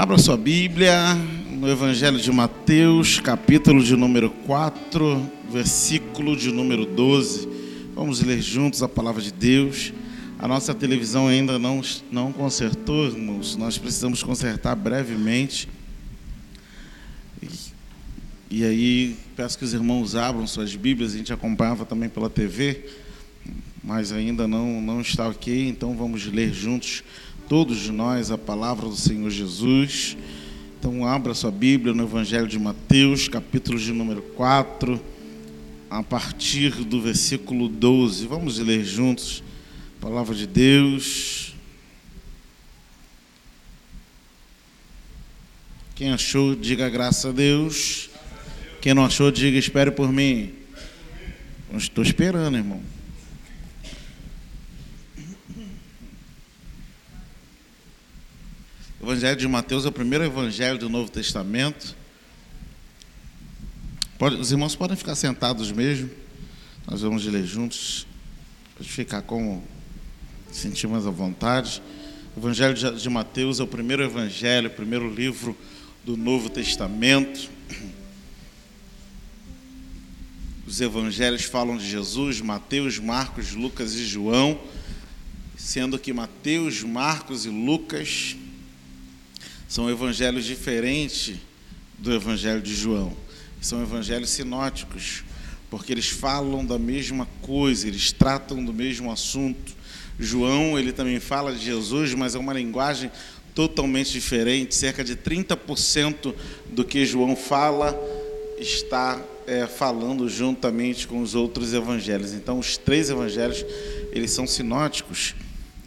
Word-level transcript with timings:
Abra 0.00 0.16
sua 0.16 0.34
Bíblia 0.34 1.14
no 1.50 1.68
Evangelho 1.68 2.18
de 2.18 2.32
Mateus, 2.32 3.20
capítulo 3.20 3.84
de 3.84 3.94
número 3.94 4.30
4, 4.30 5.30
versículo 5.52 6.34
de 6.34 6.50
número 6.50 6.86
12. 6.86 7.46
Vamos 7.94 8.22
ler 8.22 8.40
juntos 8.40 8.82
a 8.82 8.88
palavra 8.88 9.20
de 9.20 9.30
Deus. 9.30 9.92
A 10.38 10.48
nossa 10.48 10.74
televisão 10.74 11.28
ainda 11.28 11.58
não, 11.58 11.82
não 12.10 12.32
consertou, 12.32 13.08
irmãos. 13.08 13.56
Nós 13.56 13.76
precisamos 13.76 14.22
consertar 14.22 14.74
brevemente. 14.74 15.68
E, 17.42 17.48
e 18.50 18.64
aí, 18.64 19.16
peço 19.36 19.58
que 19.58 19.66
os 19.66 19.74
irmãos 19.74 20.16
abram 20.16 20.46
suas 20.46 20.74
Bíblias. 20.74 21.12
A 21.12 21.18
gente 21.18 21.30
acompanhava 21.30 21.84
também 21.84 22.08
pela 22.08 22.30
TV, 22.30 22.86
mas 23.84 24.12
ainda 24.12 24.48
não, 24.48 24.80
não 24.80 25.02
está 25.02 25.28
ok. 25.28 25.68
Então, 25.68 25.94
vamos 25.94 26.24
ler 26.24 26.54
juntos 26.54 27.04
todos 27.50 27.88
nós 27.88 28.30
a 28.30 28.38
palavra 28.38 28.88
do 28.88 28.94
Senhor 28.94 29.28
Jesus. 29.28 30.16
Então, 30.78 31.04
abra 31.04 31.34
sua 31.34 31.50
Bíblia 31.50 31.92
no 31.92 32.04
Evangelho 32.04 32.46
de 32.46 32.56
Mateus, 32.60 33.26
capítulo 33.26 33.76
de 33.76 33.92
número 33.92 34.22
4, 34.22 35.02
a 35.90 36.00
partir 36.00 36.70
do 36.84 37.02
versículo 37.02 37.66
12. 37.68 38.24
Vamos 38.28 38.60
ler 38.60 38.84
juntos 38.84 39.42
a 39.98 40.00
palavra 40.00 40.32
de 40.32 40.46
Deus. 40.46 41.52
Quem 45.96 46.12
achou, 46.12 46.54
diga 46.54 46.88
graças 46.88 47.26
a 47.26 47.32
Deus. 47.32 48.10
Quem 48.80 48.94
não 48.94 49.04
achou, 49.04 49.28
diga 49.32 49.58
espere 49.58 49.90
por 49.90 50.12
mim. 50.12 50.54
Estou 51.76 52.04
esperando, 52.04 52.56
irmão. 52.56 52.99
Evangelho 59.02 59.36
de 59.36 59.48
Mateus 59.48 59.86
é 59.86 59.88
o 59.88 59.92
primeiro 59.92 60.24
evangelho 60.24 60.76
do 60.76 60.90
Novo 60.90 61.10
Testamento. 61.10 61.96
Pode, 64.18 64.36
os 64.36 64.52
irmãos 64.52 64.76
podem 64.76 64.94
ficar 64.94 65.14
sentados 65.14 65.72
mesmo. 65.72 66.10
Nós 66.86 67.00
vamos 67.00 67.24
ler 67.24 67.46
juntos. 67.46 68.06
Pode 68.76 68.90
ficar 68.90 69.22
como 69.22 69.64
sentir 70.52 70.86
mais 70.86 71.06
à 71.06 71.10
vontade. 71.10 71.82
O 72.36 72.40
Evangelho 72.40 72.74
de 72.74 73.08
Mateus 73.08 73.58
é 73.58 73.62
o 73.62 73.66
primeiro 73.66 74.02
evangelho, 74.02 74.68
o 74.68 74.72
primeiro 74.72 75.10
livro 75.10 75.56
do 76.04 76.14
Novo 76.14 76.50
Testamento. 76.50 77.48
Os 80.66 80.78
evangelhos 80.78 81.44
falam 81.44 81.78
de 81.78 81.88
Jesus, 81.88 82.42
Mateus, 82.42 82.98
Marcos, 82.98 83.54
Lucas 83.54 83.94
e 83.94 84.04
João, 84.04 84.60
sendo 85.56 85.98
que 85.98 86.12
Mateus, 86.12 86.82
Marcos 86.82 87.46
e 87.46 87.48
Lucas 87.48 88.36
são 89.70 89.88
evangelhos 89.88 90.44
diferentes 90.44 91.36
do 91.96 92.12
evangelho 92.12 92.60
de 92.60 92.74
João. 92.74 93.16
São 93.60 93.80
evangelhos 93.80 94.30
sinóticos, 94.30 95.22
porque 95.70 95.92
eles 95.92 96.08
falam 96.08 96.66
da 96.66 96.76
mesma 96.76 97.28
coisa, 97.40 97.86
eles 97.86 98.10
tratam 98.10 98.64
do 98.64 98.72
mesmo 98.72 99.12
assunto. 99.12 99.72
João, 100.18 100.76
ele 100.76 100.90
também 100.90 101.20
fala 101.20 101.52
de 101.52 101.64
Jesus, 101.64 102.12
mas 102.14 102.34
é 102.34 102.38
uma 102.40 102.52
linguagem 102.52 103.12
totalmente 103.54 104.10
diferente. 104.10 104.74
Cerca 104.74 105.04
de 105.04 105.14
30% 105.14 106.34
do 106.70 106.84
que 106.84 107.06
João 107.06 107.36
fala 107.36 107.96
está 108.58 109.22
é, 109.46 109.68
falando 109.68 110.28
juntamente 110.28 111.06
com 111.06 111.22
os 111.22 111.36
outros 111.36 111.72
evangelhos. 111.72 112.32
Então, 112.32 112.58
os 112.58 112.76
três 112.76 113.08
evangelhos, 113.08 113.64
eles 114.10 114.32
são 114.32 114.48
sinóticos 114.48 115.36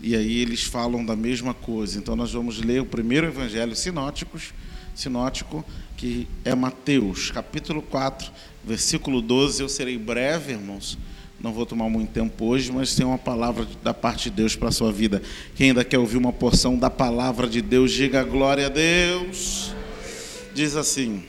e 0.03 0.17
aí 0.17 0.41
eles 0.41 0.63
falam 0.63 1.05
da 1.05 1.15
mesma 1.15 1.53
coisa. 1.53 1.97
Então 1.97 2.13
nós 2.13 2.33
vamos 2.33 2.59
ler 2.59 2.81
o 2.81 2.85
primeiro 2.85 3.25
evangelho 3.25 3.73
sinóticos, 3.73 4.53
sinótico, 4.93 5.63
que 5.95 6.27
é 6.43 6.53
Mateus, 6.53 7.31
capítulo 7.31 7.81
4, 7.81 8.29
versículo 8.65 9.21
12. 9.21 9.61
Eu 9.61 9.69
serei 9.69 9.97
breve, 9.97 10.51
irmãos. 10.51 10.97
Não 11.39 11.53
vou 11.53 11.65
tomar 11.65 11.89
muito 11.89 12.11
tempo 12.11 12.45
hoje, 12.45 12.69
mas 12.69 12.95
tem 12.95 13.05
uma 13.05 13.17
palavra 13.17 13.65
da 13.81 13.93
parte 13.93 14.29
de 14.29 14.31
Deus 14.35 14.57
para 14.57 14.67
a 14.67 14.71
sua 14.73 14.91
vida. 14.91 15.21
Quem 15.55 15.69
ainda 15.69 15.85
quer 15.85 15.99
ouvir 15.99 16.17
uma 16.17 16.33
porção 16.33 16.77
da 16.77 16.89
palavra 16.89 17.47
de 17.47 17.61
Deus, 17.61 17.91
diga 17.93 18.23
glória 18.23 18.65
a 18.65 18.69
Deus. 18.69 19.73
Diz 20.53 20.75
assim, 20.75 21.23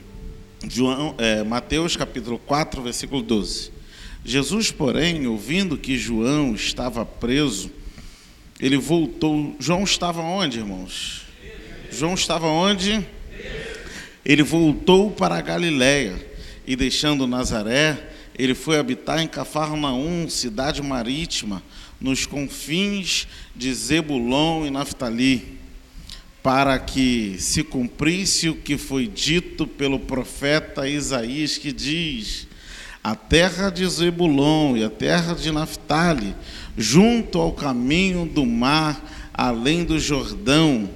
João, 0.68 1.14
é, 1.16 1.44
Mateus 1.44 1.96
capítulo 1.96 2.38
4, 2.40 2.82
versículo 2.82 3.22
12. 3.22 3.70
Jesus, 4.24 4.72
porém, 4.72 5.28
ouvindo 5.28 5.78
que 5.78 5.96
João 5.96 6.54
estava 6.54 7.06
preso, 7.06 7.70
ele 8.64 8.78
voltou. 8.78 9.54
João 9.60 9.84
estava 9.84 10.22
onde, 10.22 10.60
irmãos? 10.60 11.20
João 11.92 12.14
estava 12.14 12.46
onde? 12.46 13.06
Ele 14.24 14.42
voltou 14.42 15.10
para 15.10 15.36
a 15.36 15.42
Galiléia 15.42 16.14
e 16.66 16.74
deixando 16.74 17.26
Nazaré, 17.26 18.08
ele 18.38 18.54
foi 18.54 18.78
habitar 18.78 19.20
em 19.20 19.28
Cafarnaum, 19.28 20.30
cidade 20.30 20.80
marítima, 20.80 21.62
nos 22.00 22.24
confins 22.24 23.28
de 23.54 23.72
Zebulon 23.74 24.64
e 24.64 24.70
Naftali, 24.70 25.58
para 26.42 26.78
que 26.78 27.36
se 27.38 27.62
cumprisse 27.62 28.48
o 28.48 28.56
que 28.56 28.78
foi 28.78 29.06
dito 29.06 29.66
pelo 29.66 30.00
profeta 30.00 30.88
Isaías, 30.88 31.58
que 31.58 31.70
diz: 31.70 32.48
A 33.02 33.14
terra 33.14 33.68
de 33.68 33.86
Zebulon 33.86 34.74
e 34.74 34.82
a 34.82 34.88
terra 34.88 35.34
de 35.34 35.52
Naftali 35.52 36.34
junto 36.76 37.38
ao 37.38 37.52
caminho 37.52 38.26
do 38.26 38.44
mar, 38.44 39.30
além 39.32 39.84
do 39.84 39.98
Jordão, 39.98 40.88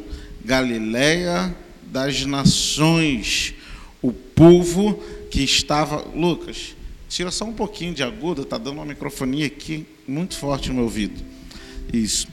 Galiléia 0.45 1.55
das 1.83 2.25
nações, 2.25 3.55
o 4.01 4.13
povo 4.13 4.95
que 5.31 5.43
estava. 5.43 6.05
Lucas, 6.15 6.75
tira 7.09 7.31
só 7.31 7.45
um 7.45 7.53
pouquinho 7.53 7.93
de 7.93 8.03
agudo, 8.03 8.43
está 8.43 8.57
dando 8.57 8.77
uma 8.77 8.85
microfonia 8.85 9.47
aqui 9.47 9.87
muito 10.07 10.37
forte 10.37 10.69
no 10.69 10.77
meu 10.77 10.85
ouvido. 10.85 11.23
Isso. 11.93 12.29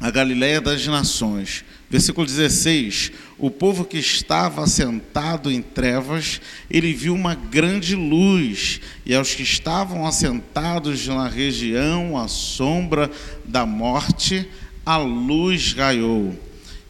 A 0.00 0.10
Galiléia 0.10 0.60
das 0.60 0.86
nações. 0.86 1.64
Versículo 1.90 2.26
16: 2.26 3.12
O 3.38 3.50
povo 3.50 3.84
que 3.84 3.98
estava 3.98 4.62
assentado 4.62 5.50
em 5.50 5.62
trevas, 5.62 6.40
ele 6.70 6.92
viu 6.92 7.14
uma 7.14 7.34
grande 7.34 7.94
luz, 7.94 8.80
e 9.06 9.14
aos 9.14 9.34
que 9.34 9.42
estavam 9.42 10.06
assentados 10.06 11.06
na 11.06 11.28
região 11.28 12.18
à 12.18 12.28
sombra 12.28 13.10
da 13.44 13.64
morte, 13.64 14.46
a 14.84 14.98
luz 14.98 15.72
raiou. 15.72 16.38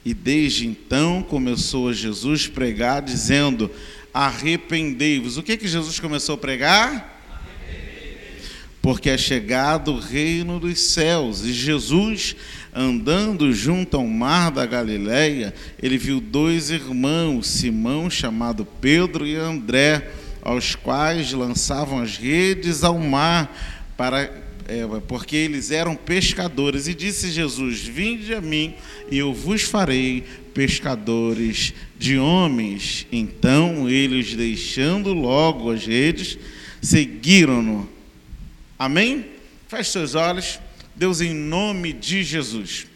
E 0.05 0.13
desde 0.13 0.67
então 0.67 1.23
começou 1.23 1.93
Jesus 1.93 2.49
pregar, 2.49 3.01
dizendo: 3.01 3.71
Arrependei-vos. 4.13 5.37
O 5.37 5.45
que, 5.45 5.57
que 5.57 5.69
Jesus 5.69 6.01
começou 6.01 6.35
a 6.35 6.39
pregar? 6.39 7.17
Porque 8.83 9.11
é 9.11 9.19
chegado 9.19 9.93
o 9.93 10.01
reino 10.01 10.59
dos 10.59 10.81
céus, 10.81 11.45
e 11.45 11.53
Jesus 11.53 12.35
andando 12.75 13.53
junto 13.53 13.97
ao 13.97 14.07
mar 14.07 14.51
da 14.51 14.67
Galileia, 14.67 15.55
ele 15.83 15.99
viu 15.99 16.21
dois 16.21 16.71
irmãos, 16.71 17.47
Simão, 17.47 18.09
chamado 18.11 18.67
Pedro, 18.81 19.27
e 19.27 19.37
André, 19.37 20.11
aos 20.43 20.75
quais 20.75 21.33
lançavam 21.33 22.01
as 22.01 22.17
redes 22.17 22.85
ao 22.85 22.99
mar, 22.99 23.55
para, 23.97 24.31
é, 24.67 24.87
porque 25.07 25.37
eles 25.37 25.71
eram 25.71 25.95
pescadores. 25.95 26.89
E 26.89 26.95
disse 26.95 27.31
Jesus: 27.31 27.81
Vinde 27.81 28.35
a 28.35 28.41
mim, 28.41 28.75
e 29.11 29.19
eu 29.19 29.33
vos 29.33 29.63
farei 29.63 30.25
pescadores 30.55 31.75
de 31.99 32.19
homens. 32.19 33.07
Então 33.11 33.89
eles, 33.89 34.35
deixando 34.35 35.13
logo 35.13 35.71
as 35.71 35.87
redes, 35.87 36.39
seguiram-no. 36.81 37.89
Amém? 38.79 39.27
Feche 39.67 39.91
seus 39.91 40.15
olhos. 40.15 40.61
Deus, 40.99 41.21
em 41.21 41.33
nome 41.33 41.93
de 41.93 42.25
Jesus, 42.25 42.89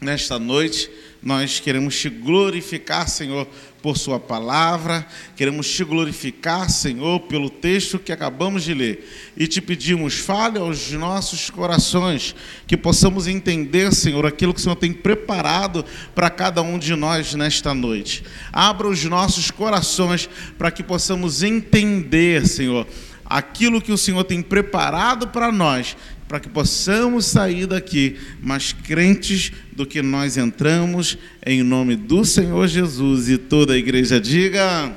nesta 0.00 0.36
noite 0.36 0.90
nós 1.22 1.60
queremos 1.60 1.96
te 1.96 2.08
glorificar, 2.08 3.08
Senhor, 3.08 3.46
por 3.80 3.96
Sua 3.96 4.18
palavra, 4.18 5.06
queremos 5.36 5.70
te 5.70 5.84
glorificar, 5.84 6.68
Senhor, 6.68 7.20
pelo 7.20 7.48
texto 7.48 8.00
que 8.00 8.10
acabamos 8.10 8.64
de 8.64 8.74
ler 8.74 9.32
e 9.36 9.46
te 9.46 9.60
pedimos, 9.60 10.14
fale 10.14 10.58
aos 10.58 10.90
nossos 10.90 11.48
corações, 11.48 12.34
que 12.66 12.76
possamos 12.76 13.28
entender, 13.28 13.94
Senhor, 13.94 14.26
aquilo 14.26 14.52
que 14.52 14.58
o 14.58 14.62
Senhor 14.64 14.74
tem 14.74 14.92
preparado 14.92 15.84
para 16.16 16.28
cada 16.28 16.60
um 16.62 16.76
de 16.76 16.96
nós 16.96 17.32
nesta 17.34 17.72
noite. 17.72 18.24
Abra 18.52 18.88
os 18.88 19.04
nossos 19.04 19.52
corações 19.52 20.28
para 20.58 20.72
que 20.72 20.82
possamos 20.82 21.44
entender, 21.44 22.44
Senhor, 22.44 22.88
aquilo 23.24 23.80
que 23.80 23.92
o 23.92 23.98
Senhor 23.98 24.24
tem 24.24 24.42
preparado 24.42 25.28
para 25.28 25.52
nós 25.52 25.96
para 26.28 26.40
que 26.40 26.48
possamos 26.48 27.26
sair 27.26 27.66
daqui 27.66 28.18
mais 28.40 28.72
crentes 28.72 29.52
do 29.72 29.86
que 29.86 30.02
nós 30.02 30.36
entramos, 30.36 31.16
em 31.44 31.62
nome 31.62 31.94
do 31.94 32.24
Senhor 32.24 32.66
Jesus. 32.66 33.28
E 33.28 33.38
toda 33.38 33.74
a 33.74 33.76
igreja 33.76 34.20
diga. 34.20 34.92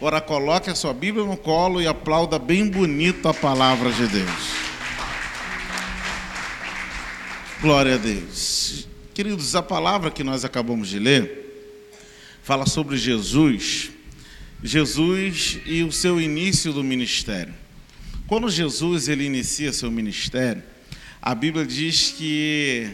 Ora, 0.00 0.20
coloque 0.20 0.70
a 0.70 0.74
sua 0.74 0.92
Bíblia 0.92 1.24
no 1.24 1.36
colo 1.36 1.80
e 1.80 1.86
aplauda 1.86 2.38
bem 2.38 2.68
bonito 2.68 3.28
a 3.28 3.34
palavra 3.34 3.90
de 3.90 4.06
Deus. 4.06 4.66
Glória 7.60 7.94
a 7.94 7.98
Deus. 7.98 8.86
Queridos, 9.14 9.54
a 9.56 9.62
palavra 9.62 10.10
que 10.10 10.22
nós 10.22 10.44
acabamos 10.44 10.88
de 10.88 10.98
ler 10.98 11.46
fala 12.42 12.66
sobre 12.66 12.96
Jesus, 12.96 13.90
Jesus 14.62 15.58
e 15.66 15.82
o 15.82 15.90
seu 15.90 16.20
início 16.20 16.72
do 16.72 16.84
ministério. 16.84 17.65
Quando 18.26 18.50
Jesus 18.50 19.06
ele 19.06 19.22
inicia 19.22 19.72
seu 19.72 19.88
ministério, 19.88 20.60
a 21.22 21.32
Bíblia 21.32 21.64
diz 21.64 22.10
que 22.10 22.90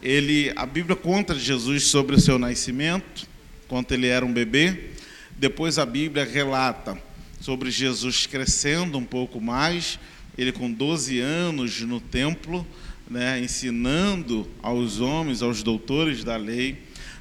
ele, 0.00 0.52
a 0.54 0.64
Bíblia 0.64 0.94
conta 0.94 1.36
Jesus 1.36 1.88
sobre 1.88 2.14
o 2.14 2.20
seu 2.20 2.38
nascimento, 2.38 3.26
quando 3.66 3.90
ele 3.90 4.06
era 4.06 4.24
um 4.24 4.32
bebê. 4.32 4.90
Depois 5.36 5.76
a 5.76 5.84
Bíblia 5.84 6.24
relata 6.24 6.96
sobre 7.40 7.68
Jesus 7.68 8.28
crescendo 8.28 8.96
um 8.96 9.04
pouco 9.04 9.40
mais, 9.40 9.98
ele 10.38 10.52
com 10.52 10.70
12 10.70 11.18
anos 11.18 11.80
no 11.80 12.00
templo, 12.00 12.64
né, 13.10 13.40
ensinando 13.40 14.48
aos 14.62 15.00
homens, 15.00 15.42
aos 15.42 15.64
doutores 15.64 16.22
da 16.22 16.36
lei. 16.36 16.78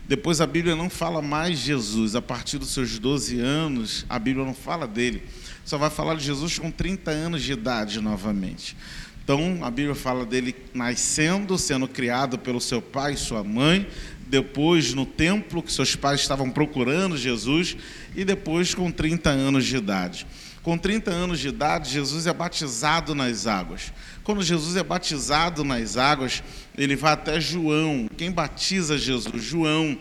Depois 0.08 0.40
a 0.40 0.46
Bíblia 0.46 0.76
não 0.76 0.88
fala 0.88 1.20
mais 1.20 1.58
Jesus, 1.58 2.16
a 2.16 2.22
partir 2.22 2.60
dos 2.60 2.70
seus 2.70 3.00
12 3.00 3.40
anos, 3.40 4.06
a 4.08 4.20
Bíblia 4.20 4.46
não 4.46 4.54
fala 4.54 4.88
dele. 4.88 5.24
Só 5.66 5.78
vai 5.78 5.90
falar 5.90 6.16
de 6.16 6.26
Jesus 6.26 6.60
com 6.60 6.70
30 6.70 7.12
anos 7.12 7.42
de 7.42 7.54
idade 7.54 8.02
novamente. 8.02 8.76
Então, 9.24 9.60
a 9.62 9.72
Bíblia 9.72 9.96
fala 9.96 10.26
dele 10.26 10.54
nascendo, 10.74 11.58
sendo 11.58 11.88
criado 11.88 12.38
pelo 12.38 12.60
seu 12.60 12.82
pai 12.82 13.14
e 13.14 13.18
sua 13.18 13.42
mãe, 13.42 13.88
depois 14.28 14.94
no 14.94 15.06
templo 15.06 15.64
que 15.64 15.72
seus 15.72 15.96
pais 15.96 16.20
estavam 16.20 16.50
procurando 16.50 17.18
Jesus 17.18 17.78
e 18.16 18.26
depois 18.26 18.76
com 18.76 18.92
30 18.92 19.30
anos 19.30 19.66
de 19.66 19.78
idade. 19.78 20.28
Com 20.62 20.78
30 20.78 21.12
anos 21.12 21.40
de 21.40 21.50
idade, 21.50 21.92
Jesus 21.92 22.26
é 22.26 22.34
batizado 22.34 23.14
nas 23.14 23.48
águas. 23.48 23.94
Quando 24.24 24.42
Jesus 24.42 24.76
é 24.76 24.84
batizado 24.84 25.64
nas 25.64 25.98
águas, 25.98 26.42
ele 26.78 26.96
vai 26.96 27.14
até 27.14 27.40
João. 27.40 28.10
Quem 28.18 28.32
batiza 28.32 28.98
Jesus? 28.98 29.44
João. 29.44 29.98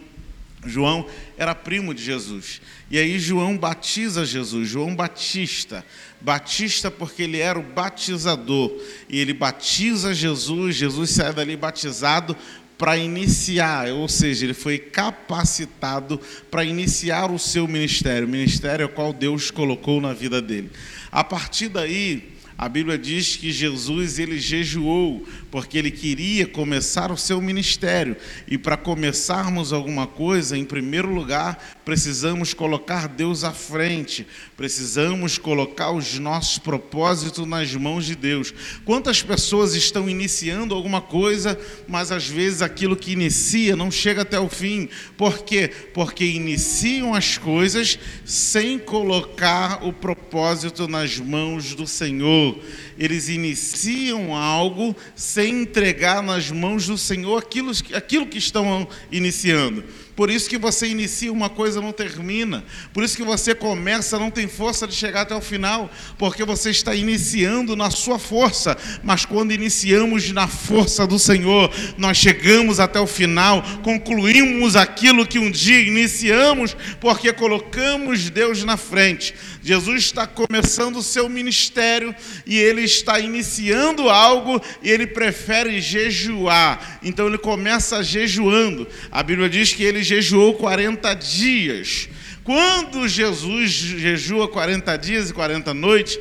João 0.65 1.06
era 1.37 1.55
primo 1.55 1.93
de 1.93 2.03
Jesus. 2.03 2.61
E 2.93 2.99
aí 2.99 3.19
João 3.19 3.56
batiza 3.56 4.23
Jesus, 4.27 4.69
João 4.69 4.94
Batista. 4.94 5.83
Batista 6.21 6.91
porque 6.91 7.23
ele 7.23 7.39
era 7.39 7.59
o 7.59 7.62
batizador. 7.62 8.71
E 9.09 9.19
ele 9.19 9.33
batiza 9.33 10.12
Jesus, 10.12 10.77
Jesus 10.77 11.09
sai 11.09 11.33
dali 11.33 11.56
batizado 11.56 12.37
para 12.77 12.99
iniciar, 12.99 13.89
ou 13.93 14.09
seja, 14.09 14.44
ele 14.44 14.53
foi 14.53 14.77
capacitado 14.77 16.21
para 16.50 16.65
iniciar 16.65 17.31
o 17.31 17.39
seu 17.39 17.67
ministério, 17.67 18.29
o 18.29 18.31
ministério 18.31 18.85
ao 18.85 18.93
qual 18.93 19.12
Deus 19.12 19.50
colocou 19.50 19.99
na 19.99 20.12
vida 20.12 20.43
dele. 20.43 20.71
A 21.11 21.25
partir 21.25 21.69
daí, 21.69 22.33
a 22.62 22.69
Bíblia 22.69 22.97
diz 22.97 23.35
que 23.35 23.50
Jesus 23.50 24.20
ele 24.20 24.38
jejuou 24.38 25.26
porque 25.50 25.76
ele 25.76 25.91
queria 25.91 26.47
começar 26.47 27.11
o 27.11 27.17
seu 27.17 27.41
ministério. 27.41 28.17
E 28.47 28.56
para 28.56 28.76
começarmos 28.76 29.73
alguma 29.73 30.06
coisa, 30.06 30.56
em 30.56 30.64
primeiro 30.64 31.12
lugar, 31.12 31.81
precisamos 31.85 32.55
colocar 32.55 33.09
Deus 33.09 33.43
à 33.43 33.50
frente. 33.50 34.25
Precisamos 34.56 35.38
colocar 35.38 35.91
os 35.91 36.20
nossos 36.20 36.59
propósitos 36.59 37.44
nas 37.49 37.75
mãos 37.75 38.06
de 38.06 38.14
Deus. 38.14 38.55
Quantas 38.85 39.20
pessoas 39.20 39.75
estão 39.75 40.08
iniciando 40.08 40.73
alguma 40.73 41.00
coisa, 41.00 41.58
mas 41.88 42.12
às 42.12 42.29
vezes 42.29 42.62
aquilo 42.62 42.94
que 42.94 43.11
inicia 43.11 43.75
não 43.75 43.91
chega 43.91 44.23
até 44.23 44.38
o 44.38 44.49
fim. 44.49 44.88
Por 45.17 45.43
quê? 45.43 45.69
Porque 45.93 46.25
iniciam 46.25 47.12
as 47.12 47.37
coisas 47.37 47.99
sem 48.25 48.79
colocar 48.79 49.85
o 49.85 49.93
propósito 49.93 50.87
nas 50.87 51.19
mãos 51.19 51.75
do 51.75 51.88
Senhor 51.88 52.52
eles 52.99 53.29
iniciam 53.29 54.35
algo 54.35 54.95
sem 55.15 55.63
entregar 55.63 56.23
nas 56.23 56.51
mãos 56.51 56.87
do 56.87 56.99
Senhor 56.99 57.39
aquilo, 57.39 57.73
aquilo 57.95 58.27
que 58.27 58.39
estão 58.39 58.87
iniciando. 59.11 59.85
Por 60.15 60.31
isso 60.31 60.49
que 60.49 60.59
você 60.59 60.87
inicia 60.87 61.33
uma 61.33 61.49
coisa 61.49 61.81
não 61.81 61.91
termina. 61.91 62.63
Por 62.93 63.03
isso 63.03 63.17
que 63.17 63.23
você 63.23 63.55
começa 63.55 64.19
não 64.19 64.31
tem 64.31 64.47
força 64.47 64.87
de 64.87 64.95
chegar 64.95 65.23
até 65.23 65.35
o 65.35 65.41
final, 65.41 65.91
porque 66.19 66.45
você 66.45 66.71
está 66.71 66.95
iniciando 66.95 67.75
na 67.75 67.91
sua 67.91 68.19
força. 68.19 68.77
Mas 69.03 69.25
quando 69.25 69.53
iniciamos 69.53 70.31
na 70.31 70.47
força 70.47 71.07
do 71.07 71.19
Senhor, 71.19 71.73
nós 71.97 72.19
chegamos 72.19 72.79
até 72.79 73.01
o 73.01 73.07
final, 73.07 73.63
concluímos 73.83 74.77
aquilo 74.77 75.27
que 75.27 75.39
um 75.39 75.51
dia 75.51 75.81
iniciamos, 75.81 76.77
porque 77.01 77.33
colocamos 77.33 78.29
Deus 78.29 78.63
na 78.65 78.77
frente. 78.77 79.35
Jesus 79.62 80.03
está 80.03 80.26
começando 80.26 80.97
o 80.97 81.03
seu 81.03 81.29
ministério 81.29 82.14
e 82.44 82.59
ele 82.59 82.82
está 82.82 83.20
iniciando 83.20 84.09
algo 84.09 84.61
e 84.82 84.91
ele 84.91 85.06
prefere 85.06 85.81
jejuar. 85.81 86.99
Então 87.03 87.29
ele 87.29 87.38
começa 87.38 88.03
jejuando. 88.03 88.88
A 89.11 89.23
Bíblia 89.23 89.49
diz 89.49 89.73
que 89.73 89.85
ele 89.85 90.03
jejuou 90.03 90.55
40 90.55 91.14
dias. 91.14 92.09
Quando 92.43 93.06
Jesus 93.06 93.70
jejua 93.70 94.49
40 94.49 94.97
dias 94.97 95.31
e 95.31 95.32
40 95.32 95.73
noites, 95.73 96.19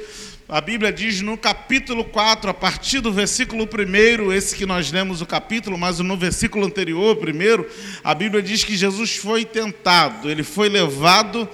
a 0.47 0.61
Bíblia 0.61 0.91
diz 0.91 1.21
no 1.21 1.35
capítulo 1.35 2.03
4, 2.03 2.49
a 2.49 2.53
partir 2.53 2.99
do 2.99 3.11
versículo 3.11 3.63
1, 3.63 4.33
esse 4.33 4.55
que 4.55 4.65
nós 4.65 4.91
lemos 4.91 5.21
o 5.21 5.25
capítulo, 5.25 5.77
mas 5.77 5.99
no 5.99 6.15
versículo 6.15 6.65
anterior, 6.65 7.15
primeiro, 7.15 7.67
a 8.03 8.13
Bíblia 8.13 8.43
diz 8.43 8.63
que 8.63 8.75
Jesus 8.75 9.15
foi 9.15 9.45
tentado, 9.45 10.29
ele 10.29 10.43
foi 10.43 10.69
levado 10.69 11.49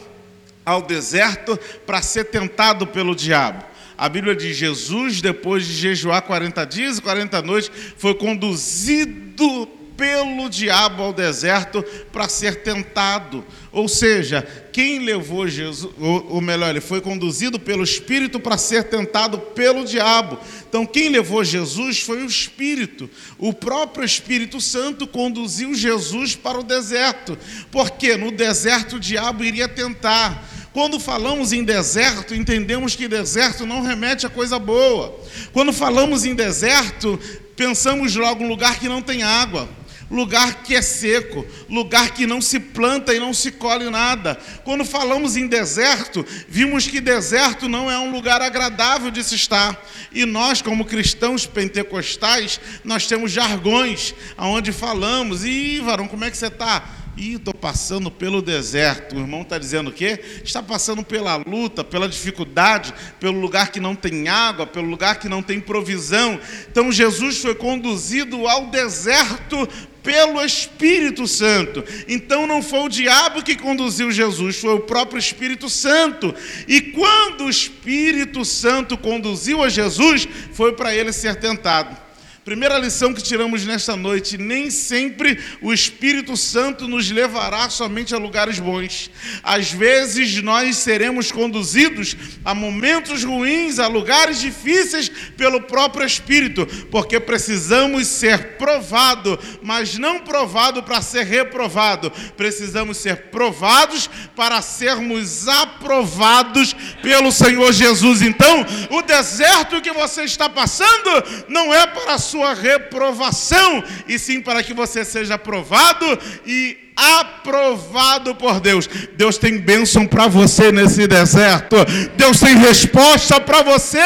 ao 0.67 0.81
deserto 0.81 1.57
para 1.85 2.01
ser 2.01 2.25
tentado 2.25 2.85
pelo 2.85 3.15
diabo. 3.15 3.63
A 3.97 4.09
Bíblia 4.09 4.35
diz: 4.35 4.57
Jesus, 4.57 5.21
depois 5.21 5.65
de 5.65 5.73
jejuar 5.73 6.21
40 6.21 6.65
dias 6.65 6.97
e 6.97 7.01
40 7.01 7.41
noites, 7.41 7.71
foi 7.97 8.13
conduzido 8.13 9.65
pelo 9.97 10.47
diabo 10.47 11.01
ao 11.01 11.11
deserto 11.11 11.83
para 12.11 12.29
ser 12.29 12.61
tentado. 12.61 13.43
Ou 13.71 13.87
seja, 13.87 14.47
quem 14.71 14.99
levou 14.99 15.47
Jesus, 15.47 15.91
ou 15.97 16.39
melhor, 16.39 16.69
ele 16.69 16.81
foi 16.81 17.01
conduzido 17.01 17.59
pelo 17.59 17.83
Espírito 17.83 18.39
para 18.39 18.57
ser 18.57 18.83
tentado 18.83 19.39
pelo 19.39 19.83
diabo. 19.83 20.37
Então, 20.69 20.85
quem 20.85 21.09
levou 21.09 21.43
Jesus 21.43 21.99
foi 21.99 22.21
o 22.21 22.27
Espírito. 22.27 23.09
O 23.39 23.51
próprio 23.51 24.05
Espírito 24.05 24.61
Santo 24.61 25.07
conduziu 25.07 25.73
Jesus 25.73 26.35
para 26.35 26.59
o 26.59 26.63
deserto. 26.63 27.35
Porque 27.71 28.15
no 28.15 28.31
deserto 28.31 28.97
o 28.97 28.99
diabo 28.99 29.43
iria 29.43 29.67
tentar. 29.67 30.47
Quando 30.77 30.99
falamos 30.99 31.53
em 31.53 31.63
deserto, 31.63 32.35
entendemos 32.35 32.95
que 32.95 33.07
deserto 33.07 33.65
não 33.65 33.81
remete 33.81 34.27
a 34.27 34.29
coisa 34.29 34.59
boa. 34.59 35.19
Quando 35.51 35.73
falamos 35.73 36.23
em 36.23 36.35
deserto, 36.35 37.19
pensamos 37.55 38.15
logo 38.15 38.43
em 38.43 38.47
lugar 38.47 38.79
que 38.79 38.87
não 38.87 39.01
tem 39.01 39.23
água 39.23 39.67
lugar 40.09 40.63
que 40.63 40.73
é 40.73 40.81
seco, 40.81 41.45
lugar 41.69 42.11
que 42.11 42.25
não 42.25 42.39
se 42.39 42.59
planta 42.59 43.13
e 43.13 43.19
não 43.19 43.33
se 43.33 43.51
colhe 43.51 43.89
nada. 43.89 44.39
Quando 44.63 44.85
falamos 44.85 45.35
em 45.35 45.47
deserto, 45.47 46.25
vimos 46.47 46.87
que 46.87 47.01
deserto 47.01 47.67
não 47.67 47.91
é 47.91 47.99
um 47.99 48.11
lugar 48.11 48.41
agradável 48.41 49.11
de 49.11 49.21
se 49.23 49.35
estar. 49.35 49.85
E 50.13 50.25
nós, 50.25 50.61
como 50.61 50.85
cristãos 50.85 51.45
pentecostais, 51.45 52.59
nós 52.85 53.05
temos 53.05 53.31
jargões 53.31 54.15
aonde 54.37 54.71
falamos: 54.71 55.43
"E 55.43 55.79
varão, 55.79 56.07
como 56.07 56.23
é 56.23 56.31
que 56.31 56.37
você 56.37 56.47
está?" 56.47 56.96
Ih, 57.17 57.33
estou 57.33 57.53
passando 57.53 58.11
pelo 58.11 58.43
deserto. 58.43 59.15
O 59.15 59.19
irmão 59.19 59.41
está 59.41 59.57
dizendo 59.57 59.89
o 59.89 59.93
quê? 59.93 60.19
Está 60.43 60.61
passando 60.61 61.03
pela 61.03 61.35
luta, 61.37 61.83
pela 61.83 62.07
dificuldade, 62.07 62.93
pelo 63.19 63.39
lugar 63.39 63.71
que 63.71 63.79
não 63.79 63.95
tem 63.95 64.27
água, 64.27 64.67
pelo 64.67 64.87
lugar 64.87 65.19
que 65.19 65.27
não 65.27 65.41
tem 65.41 65.59
provisão. 65.59 66.39
Então 66.69 66.91
Jesus 66.91 67.39
foi 67.39 67.55
conduzido 67.55 68.47
ao 68.47 68.67
deserto 68.67 69.67
pelo 70.03 70.41
Espírito 70.41 71.27
Santo. 71.27 71.83
Então 72.07 72.45
não 72.45 72.61
foi 72.61 72.81
o 72.81 72.89
diabo 72.89 73.43
que 73.43 73.55
conduziu 73.55 74.11
Jesus, 74.11 74.57
foi 74.57 74.75
o 74.75 74.81
próprio 74.81 75.17
Espírito 75.17 75.69
Santo. 75.69 76.35
E 76.67 76.79
quando 76.79 77.45
o 77.45 77.49
Espírito 77.49 78.45
Santo 78.45 78.95
conduziu 78.95 79.63
a 79.63 79.69
Jesus, 79.69 80.27
foi 80.53 80.73
para 80.73 80.95
ele 80.95 81.11
ser 81.11 81.35
tentado. 81.37 82.06
Primeira 82.47 82.77
lição 82.77 83.13
que 83.13 83.21
tiramos 83.21 83.65
nesta 83.65 83.97
noite: 83.97 84.37
nem 84.37 84.71
sempre 84.71 85.37
o 85.61 85.73
Espírito 85.73 86.37
Santo 86.37 86.87
nos 86.87 87.11
levará 87.11 87.69
somente 87.69 88.15
a 88.15 88.17
lugares 88.17 88.57
bons. 88.57 89.11
Às 89.43 89.69
vezes 89.69 90.41
nós 90.41 90.77
seremos 90.77 91.29
conduzidos 91.29 92.15
a 92.45 92.55
momentos 92.55 93.21
ruins, 93.21 93.79
a 93.79 93.87
lugares 93.87 94.39
difíceis 94.39 95.09
pelo 95.35 95.59
próprio 95.63 96.05
Espírito, 96.07 96.65
porque 96.89 97.19
precisamos 97.19 98.07
ser 98.07 98.55
provado, 98.55 99.37
mas 99.61 99.97
não 99.97 100.21
provado 100.21 100.81
para 100.81 101.01
ser 101.01 101.25
reprovado. 101.25 102.09
Precisamos 102.37 102.95
ser 102.95 103.23
provados 103.23 104.09
para 104.37 104.61
sermos 104.61 105.49
aprovados 105.49 106.73
pelo 107.01 107.29
Senhor 107.29 107.73
Jesus. 107.73 108.21
Então, 108.21 108.65
o 108.89 109.01
deserto 109.01 109.81
que 109.81 109.91
você 109.91 110.23
está 110.23 110.47
passando 110.47 111.45
não 111.49 111.73
é 111.73 111.85
para 111.85 112.13
a 112.13 112.17
sua 112.17 112.36
sua 112.37 112.53
reprovação, 112.53 113.83
e 114.07 114.19
sim 114.19 114.39
para 114.39 114.61
que 114.61 114.73
você 114.73 115.03
seja 115.03 115.33
aprovado 115.33 116.05
e 116.45 116.77
aprovado 116.95 118.35
por 118.35 118.59
Deus. 118.59 118.87
Deus 119.15 119.39
tem 119.39 119.57
bênção 119.57 120.05
para 120.05 120.27
você 120.27 120.71
nesse 120.71 121.07
deserto. 121.07 121.75
Deus 122.15 122.39
tem 122.39 122.55
resposta 122.55 123.41
para 123.41 123.63
você 123.63 123.99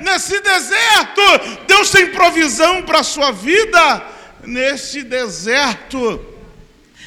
nesse 0.00 0.38
deserto. 0.40 1.22
Deus 1.66 1.90
tem 1.90 2.10
provisão 2.10 2.82
para 2.82 3.00
a 3.00 3.04
sua 3.04 3.32
vida 3.32 4.04
nesse 4.44 5.02
deserto. 5.02 6.20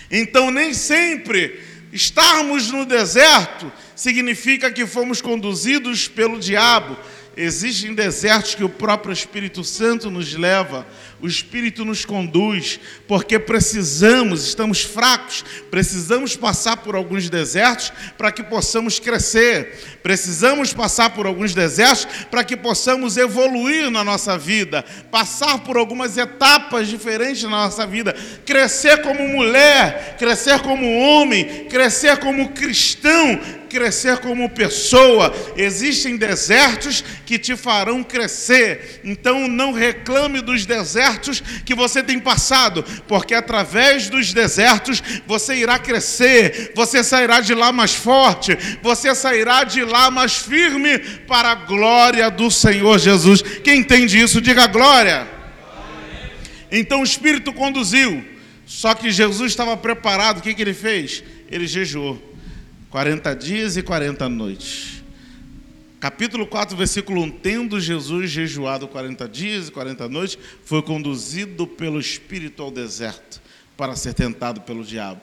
Então, 0.10 0.50
nem 0.50 0.74
sempre 0.74 1.72
Estarmos 1.92 2.72
no 2.72 2.86
deserto 2.86 3.72
significa 3.96 4.72
que 4.72 4.86
fomos 4.86 5.22
conduzidos 5.22 6.08
pelo 6.08 6.40
diabo 6.40 6.98
Existem 7.36 7.94
desertos 7.94 8.56
que 8.56 8.64
o 8.64 8.68
próprio 8.68 9.14
Espírito 9.14 9.64
Santo 9.64 10.12
nos 10.12 10.34
leva, 10.34 10.86
o 11.22 11.28
Espírito 11.28 11.86
nos 11.86 12.04
conduz, 12.04 12.78
porque 13.08 13.40
precisamos, 13.40 14.46
estamos 14.46 14.82
fracos, 14.82 15.46
precisamos 15.70 16.36
passar 16.36 16.78
por 16.78 16.94
alguns 16.94 17.30
desertos 17.30 17.94
para 18.18 18.34
que 18.34 18.44
possamos 18.44 19.00
crescer, 19.00 19.80
precisamos 20.04 20.74
passar 20.74 21.12
por 21.12 21.26
alguns 21.26 21.54
desertos 21.54 22.06
para 22.30 22.44
que 22.44 22.58
possamos 22.58 23.16
evoluir 23.16 23.90
na 23.90 24.04
nossa 24.04 24.38
vida, 24.38 24.84
passar 25.10 25.60
por 25.60 25.78
algumas 25.78 26.18
etapas 26.18 26.90
diferentes 26.90 27.44
na 27.44 27.50
nossa 27.50 27.88
vida, 27.88 28.14
crescer 28.46 29.02
como 29.04 29.26
mulher, 29.30 30.18
crescer 30.18 30.60
como 30.60 31.00
homem, 31.00 31.66
crescer 31.70 32.18
como 32.18 32.50
cristão, 32.50 33.40
crescer 33.72 34.18
como 34.18 34.50
pessoa. 34.50 35.34
Existem 35.56 36.18
desertos 36.18 37.04
que 37.26 37.40
te 37.40 37.56
farão 37.56 38.04
crescer. 38.04 39.00
Então 39.04 39.48
não 39.48 39.72
reclame 39.72 40.42
dos 40.42 40.66
desertos 40.66 41.42
que 41.66 41.74
você 41.74 42.04
tem 42.04 42.20
passado, 42.20 42.84
porque 43.08 43.34
através 43.34 44.10
dos 44.10 44.34
desertos 44.34 45.02
você 45.26 45.56
irá 45.56 45.80
crescer, 45.80 46.74
você 46.76 47.02
sairá 47.02 47.40
de 47.40 47.54
lá 47.54 47.72
mais 47.72 47.96
forte, 47.96 48.58
você 48.84 49.16
sairá 49.16 49.64
de 49.64 49.84
lá 49.86 50.12
mais 50.12 50.36
firme 50.36 51.00
para 51.26 51.52
a 51.52 51.56
glória 51.56 52.30
do 52.30 52.52
Senhor 52.52 53.00
Jesus. 53.00 53.42
Quem 53.64 53.80
entende 53.80 54.22
isso, 54.22 54.42
diga 54.42 54.68
glória. 54.68 55.28
Então 56.70 57.00
o 57.00 57.06
Espírito 57.06 57.54
conduziu. 57.54 58.26
Só 58.66 58.94
que 58.94 59.12
Jesus 59.12 59.52
estava 59.52 59.76
preparado, 59.76 60.40
o 60.40 60.42
que, 60.42 60.54
que 60.54 60.62
ele 60.62 60.74
fez? 60.74 61.24
Ele 61.50 61.68
jejuou. 61.68 62.31
40 62.92 63.34
dias 63.38 63.78
e 63.78 63.82
40 63.82 64.28
noites. 64.28 65.02
Capítulo 65.98 66.46
4, 66.46 66.76
versículo 66.76 67.22
1: 67.22 67.32
Tendo 67.32 67.80
Jesus 67.80 68.30
jejuado 68.30 68.86
40 68.86 69.30
dias 69.30 69.70
e 69.70 69.72
40 69.72 70.10
noites, 70.10 70.38
foi 70.66 70.82
conduzido 70.82 71.66
pelo 71.66 72.02
Espírito 72.02 72.62
ao 72.62 72.70
deserto 72.70 73.42
para 73.78 73.96
ser 73.96 74.14
tentado 74.14 74.60
pelo 74.62 74.84
diabo. 74.84 75.22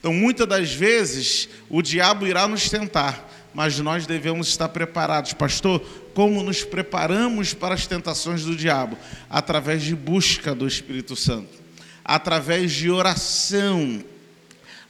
Então, 0.00 0.12
muitas 0.12 0.46
das 0.48 0.74
vezes, 0.74 1.48
o 1.70 1.80
diabo 1.80 2.26
irá 2.26 2.48
nos 2.48 2.68
tentar, 2.68 3.30
mas 3.54 3.78
nós 3.78 4.06
devemos 4.06 4.48
estar 4.48 4.68
preparados. 4.70 5.32
Pastor, 5.34 5.80
como 6.14 6.42
nos 6.42 6.64
preparamos 6.64 7.54
para 7.54 7.74
as 7.74 7.86
tentações 7.86 8.42
do 8.42 8.56
diabo? 8.56 8.98
Através 9.30 9.84
de 9.84 9.94
busca 9.94 10.52
do 10.52 10.66
Espírito 10.66 11.14
Santo, 11.14 11.62
através 12.04 12.72
de 12.72 12.90
oração, 12.90 14.02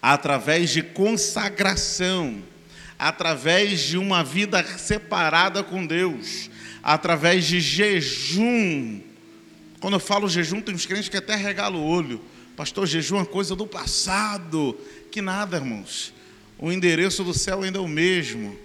através 0.07 0.69
de 0.69 0.83
consagração, 0.83 2.43
através 2.99 3.81
de 3.81 3.97
uma 3.97 4.23
vida 4.23 4.63
separada 4.77 5.63
com 5.63 5.87
Deus, 5.87 6.51
através 6.83 7.47
de 7.47 7.59
jejum. 7.59 9.01
Quando 9.81 9.95
eu 9.95 10.01
falo 10.01 10.29
jejum, 10.29 10.61
tem 10.61 10.75
uns 10.75 10.85
crentes 10.85 11.09
que 11.09 11.17
até 11.17 11.35
regalam 11.35 11.81
o 11.81 11.87
olho. 11.87 12.21
Pastor, 12.55 12.87
jejum 12.87 13.19
é 13.19 13.25
coisa 13.25 13.57
do 13.57 13.67
passado. 13.67 14.79
Que 15.11 15.23
nada, 15.23 15.57
irmãos. 15.57 16.13
O 16.59 16.71
endereço 16.71 17.25
do 17.25 17.33
céu 17.33 17.63
ainda 17.63 17.79
é 17.79 17.81
o 17.81 17.89
mesmo. 17.89 18.59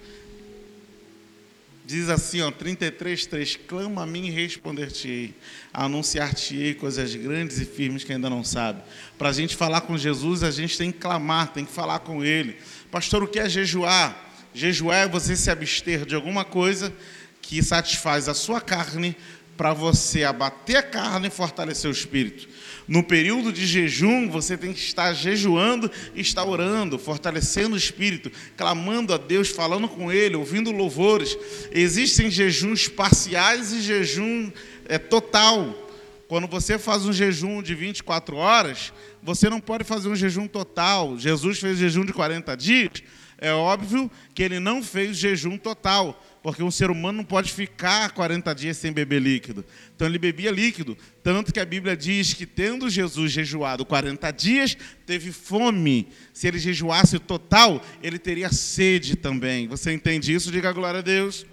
Diz 1.90 2.08
assim, 2.08 2.40
ó, 2.40 2.52
33, 2.52 3.26
3, 3.26 3.56
clama 3.66 4.04
a 4.04 4.06
mim 4.06 4.28
e 4.28 4.30
responder-te-ei, 4.30 5.34
anunciar-te-ei 5.74 6.72
coisas 6.72 7.12
grandes 7.16 7.58
e 7.58 7.64
firmes 7.64 8.04
que 8.04 8.12
ainda 8.12 8.30
não 8.30 8.44
sabe. 8.44 8.80
Para 9.18 9.30
a 9.30 9.32
gente 9.32 9.56
falar 9.56 9.80
com 9.80 9.98
Jesus, 9.98 10.44
a 10.44 10.52
gente 10.52 10.78
tem 10.78 10.92
que 10.92 11.00
clamar, 11.00 11.52
tem 11.52 11.64
que 11.64 11.72
falar 11.72 11.98
com 11.98 12.24
Ele. 12.24 12.56
Pastor, 12.92 13.24
o 13.24 13.26
que 13.26 13.40
é 13.40 13.48
jejuar? 13.48 14.16
Jejuar 14.54 14.98
é 14.98 15.08
você 15.08 15.34
se 15.34 15.50
abster 15.50 16.06
de 16.06 16.14
alguma 16.14 16.44
coisa 16.44 16.94
que 17.42 17.60
satisfaz 17.60 18.28
a 18.28 18.34
sua 18.34 18.60
carne 18.60 19.16
para 19.56 19.72
você 19.72 20.22
abater 20.22 20.76
a 20.76 20.84
carne 20.84 21.26
e 21.26 21.30
fortalecer 21.30 21.90
o 21.90 21.92
espírito. 21.92 22.48
No 22.88 23.02
período 23.02 23.52
de 23.52 23.66
jejum, 23.66 24.28
você 24.28 24.56
tem 24.56 24.72
que 24.72 24.80
estar 24.80 25.12
jejuando 25.12 25.90
estar 26.14 26.44
orando, 26.44 26.98
fortalecendo 26.98 27.74
o 27.74 27.78
espírito, 27.78 28.30
clamando 28.56 29.14
a 29.14 29.16
Deus, 29.16 29.48
falando 29.48 29.88
com 29.88 30.12
Ele, 30.12 30.36
ouvindo 30.36 30.70
louvores. 30.70 31.36
Existem 31.70 32.30
jejuns 32.30 32.88
parciais 32.88 33.72
e 33.72 33.80
jejum 33.80 34.50
é, 34.86 34.98
total. 34.98 35.88
Quando 36.28 36.46
você 36.46 36.78
faz 36.78 37.04
um 37.04 37.12
jejum 37.12 37.60
de 37.62 37.74
24 37.74 38.36
horas, 38.36 38.92
você 39.22 39.50
não 39.50 39.60
pode 39.60 39.84
fazer 39.84 40.08
um 40.08 40.16
jejum 40.16 40.46
total. 40.46 41.18
Jesus 41.18 41.58
fez 41.58 41.78
jejum 41.78 42.04
de 42.04 42.12
40 42.12 42.56
dias. 42.56 43.02
É 43.36 43.52
óbvio 43.52 44.10
que 44.34 44.42
ele 44.42 44.60
não 44.60 44.82
fez 44.82 45.16
jejum 45.16 45.56
total 45.56 46.22
porque 46.42 46.62
um 46.62 46.70
ser 46.70 46.90
humano 46.90 47.18
não 47.18 47.24
pode 47.24 47.52
ficar 47.52 48.10
40 48.12 48.54
dias 48.54 48.76
sem 48.76 48.92
beber 48.92 49.20
líquido. 49.20 49.64
Então 49.94 50.06
ele 50.06 50.18
bebia 50.18 50.50
líquido, 50.50 50.96
tanto 51.22 51.52
que 51.52 51.60
a 51.60 51.64
Bíblia 51.64 51.96
diz 51.96 52.32
que 52.32 52.46
tendo 52.46 52.88
Jesus 52.88 53.30
jejuado 53.30 53.84
40 53.84 54.30
dias, 54.30 54.76
teve 55.04 55.32
fome. 55.32 56.08
Se 56.32 56.48
ele 56.48 56.58
jejuasse 56.58 57.18
total, 57.18 57.82
ele 58.02 58.18
teria 58.18 58.50
sede 58.50 59.16
também. 59.16 59.68
Você 59.68 59.92
entende 59.92 60.32
isso? 60.32 60.50
Diga 60.50 60.72
glória 60.72 61.00
a 61.00 61.02
Deus. 61.02 61.44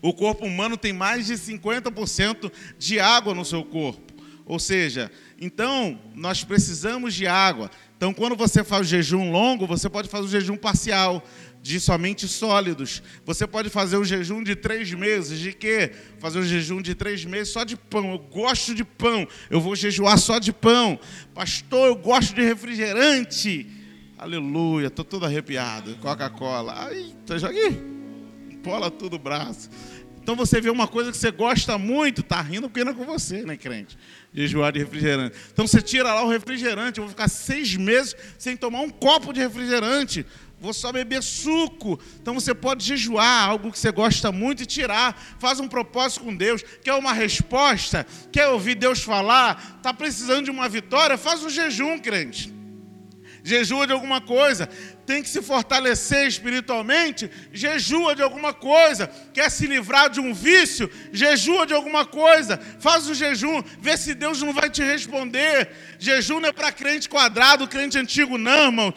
O 0.00 0.12
corpo 0.14 0.46
humano 0.46 0.76
tem 0.76 0.92
mais 0.92 1.26
de 1.26 1.34
50% 1.34 2.52
de 2.78 3.00
água 3.00 3.34
no 3.34 3.44
seu 3.44 3.64
corpo. 3.64 4.14
Ou 4.46 4.58
seja, 4.58 5.10
então 5.40 6.00
nós 6.14 6.42
precisamos 6.44 7.14
de 7.14 7.26
água. 7.26 7.70
Então, 7.98 8.14
quando 8.14 8.36
você 8.36 8.62
faz 8.62 8.86
o 8.86 8.88
jejum 8.88 9.32
longo, 9.32 9.66
você 9.66 9.90
pode 9.90 10.08
fazer 10.08 10.24
o 10.24 10.30
jejum 10.30 10.56
parcial 10.56 11.22
de 11.62 11.80
somente 11.80 12.26
sólidos. 12.26 13.02
Você 13.24 13.46
pode 13.46 13.68
fazer 13.70 13.96
um 13.96 14.04
jejum 14.04 14.42
de 14.42 14.54
três 14.54 14.92
meses. 14.92 15.38
De 15.38 15.52
quê? 15.52 15.92
Fazer 16.18 16.38
um 16.38 16.44
jejum 16.44 16.80
de 16.80 16.94
três 16.94 17.24
meses 17.24 17.52
só 17.52 17.64
de 17.64 17.76
pão. 17.76 18.12
Eu 18.12 18.18
gosto 18.18 18.74
de 18.74 18.84
pão. 18.84 19.26
Eu 19.50 19.60
vou 19.60 19.76
jejuar 19.76 20.18
só 20.18 20.38
de 20.38 20.52
pão. 20.52 20.98
Pastor, 21.34 21.88
eu 21.88 21.96
gosto 21.96 22.34
de 22.34 22.42
refrigerante. 22.42 23.66
Aleluia, 24.16 24.88
estou 24.88 25.04
todo 25.04 25.26
arrepiado. 25.26 25.94
Coca-Cola. 25.96 26.74
Ai, 26.76 27.14
tá 27.24 27.36
aqui. 27.36 27.76
Pola 28.62 28.90
tudo 28.90 29.16
o 29.16 29.18
braço. 29.18 29.70
Então 30.28 30.36
você 30.36 30.60
vê 30.60 30.68
uma 30.68 30.86
coisa 30.86 31.10
que 31.10 31.16
você 31.16 31.30
gosta 31.30 31.78
muito, 31.78 32.22
tá 32.22 32.38
rindo 32.42 32.70
é 32.74 32.92
com 32.92 33.04
você, 33.06 33.44
né, 33.44 33.56
crente? 33.56 33.96
Jejuar 34.30 34.72
de 34.72 34.80
refrigerante. 34.80 35.34
Então 35.50 35.66
você 35.66 35.80
tira 35.80 36.12
lá 36.12 36.22
o 36.22 36.28
refrigerante, 36.28 36.98
eu 36.98 37.04
vou 37.04 37.08
ficar 37.08 37.28
seis 37.28 37.74
meses 37.76 38.14
sem 38.36 38.54
tomar 38.54 38.80
um 38.80 38.90
copo 38.90 39.32
de 39.32 39.40
refrigerante 39.40 40.26
vou 40.60 40.72
só 40.72 40.92
beber 40.92 41.22
suco. 41.22 41.98
Então 42.20 42.34
você 42.34 42.54
pode 42.54 42.84
jejuar 42.84 43.48
algo 43.48 43.70
que 43.70 43.78
você 43.78 43.92
gosta 43.92 44.32
muito 44.32 44.62
e 44.62 44.66
tirar. 44.66 45.20
Faz 45.38 45.60
um 45.60 45.68
propósito 45.68 46.24
com 46.24 46.34
Deus. 46.34 46.62
Quer 46.82 46.94
uma 46.94 47.12
resposta? 47.12 48.06
Quer 48.32 48.48
ouvir 48.48 48.74
Deus 48.74 49.02
falar? 49.02 49.76
Está 49.76 49.92
precisando 49.94 50.46
de 50.46 50.50
uma 50.50 50.68
vitória? 50.68 51.16
Faz 51.16 51.42
um 51.42 51.50
jejum, 51.50 51.98
crente. 51.98 52.52
Jejua 53.42 53.86
de 53.86 53.92
alguma 53.92 54.20
coisa. 54.20 54.68
Tem 55.06 55.22
que 55.22 55.28
se 55.28 55.40
fortalecer 55.40 56.26
espiritualmente? 56.26 57.30
Jejua 57.50 58.14
de 58.14 58.22
alguma 58.22 58.52
coisa. 58.52 59.06
Quer 59.32 59.50
se 59.50 59.66
livrar 59.66 60.10
de 60.10 60.20
um 60.20 60.34
vício? 60.34 60.90
Jejua 61.12 61.66
de 61.66 61.72
alguma 61.72 62.04
coisa. 62.04 62.60
Faz 62.78 63.08
o 63.08 63.14
jejum. 63.14 63.62
Vê 63.80 63.96
se 63.96 64.12
Deus 64.14 64.42
não 64.42 64.52
vai 64.52 64.68
te 64.68 64.82
responder. 64.82 65.70
Jejum 65.98 66.40
não 66.40 66.50
é 66.50 66.52
para 66.52 66.70
crente 66.72 67.08
quadrado, 67.08 67.66
crente 67.66 67.96
antigo, 67.96 68.36
não, 68.36 68.66
irmão 68.66 68.94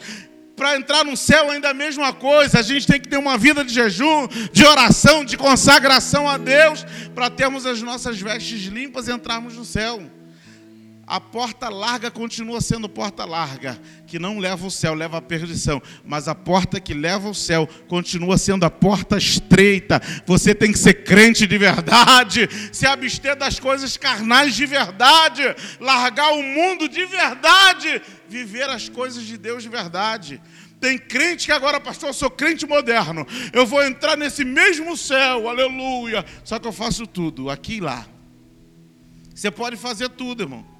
para 0.56 0.76
entrar 0.76 1.04
no 1.04 1.16
céu 1.16 1.50
ainda 1.50 1.70
a 1.70 1.74
mesma 1.74 2.12
coisa. 2.12 2.58
A 2.58 2.62
gente 2.62 2.86
tem 2.86 3.00
que 3.00 3.08
ter 3.08 3.16
uma 3.16 3.36
vida 3.36 3.64
de 3.64 3.72
jejum, 3.72 4.28
de 4.52 4.64
oração, 4.64 5.24
de 5.24 5.36
consagração 5.36 6.28
a 6.28 6.36
Deus, 6.36 6.84
para 7.14 7.30
termos 7.30 7.66
as 7.66 7.82
nossas 7.82 8.20
vestes 8.20 8.62
limpas 8.64 9.08
e 9.08 9.12
entrarmos 9.12 9.56
no 9.56 9.64
céu. 9.64 10.02
A 11.06 11.20
porta 11.20 11.68
larga 11.68 12.10
continua 12.10 12.60
sendo 12.60 12.88
porta 12.88 13.24
larga, 13.24 13.78
que 14.06 14.20
não 14.20 14.38
leva 14.38 14.64
ao 14.64 14.70
céu, 14.70 14.94
leva 14.94 15.18
à 15.18 15.22
perdição. 15.22 15.82
Mas 16.04 16.28
a 16.28 16.34
porta 16.34 16.80
que 16.80 16.94
leva 16.94 17.26
ao 17.26 17.34
céu 17.34 17.68
continua 17.88 18.38
sendo 18.38 18.64
a 18.64 18.70
porta 18.70 19.18
estreita. 19.18 20.00
Você 20.24 20.54
tem 20.54 20.70
que 20.70 20.78
ser 20.78 21.02
crente 21.02 21.46
de 21.46 21.58
verdade, 21.58 22.48
se 22.72 22.86
abster 22.86 23.36
das 23.36 23.58
coisas 23.58 23.96
carnais 23.96 24.54
de 24.54 24.64
verdade, 24.64 25.42
largar 25.80 26.32
o 26.34 26.42
mundo 26.42 26.88
de 26.88 27.04
verdade, 27.04 28.00
viver 28.28 28.68
as 28.70 28.88
coisas 28.88 29.24
de 29.24 29.36
Deus 29.36 29.62
de 29.64 29.68
verdade. 29.68 30.40
Tem 30.80 30.96
crente 30.96 31.46
que 31.46 31.52
agora, 31.52 31.80
pastor, 31.80 32.10
eu 32.10 32.14
sou 32.14 32.30
crente 32.30 32.66
moderno. 32.66 33.26
Eu 33.52 33.66
vou 33.66 33.82
entrar 33.84 34.16
nesse 34.16 34.44
mesmo 34.44 34.96
céu, 34.96 35.48
aleluia. 35.48 36.24
Só 36.44 36.58
que 36.58 36.66
eu 36.66 36.72
faço 36.72 37.06
tudo, 37.06 37.50
aqui 37.50 37.74
e 37.74 37.80
lá. 37.80 38.06
Você 39.34 39.50
pode 39.50 39.76
fazer 39.76 40.08
tudo, 40.08 40.42
irmão. 40.42 40.71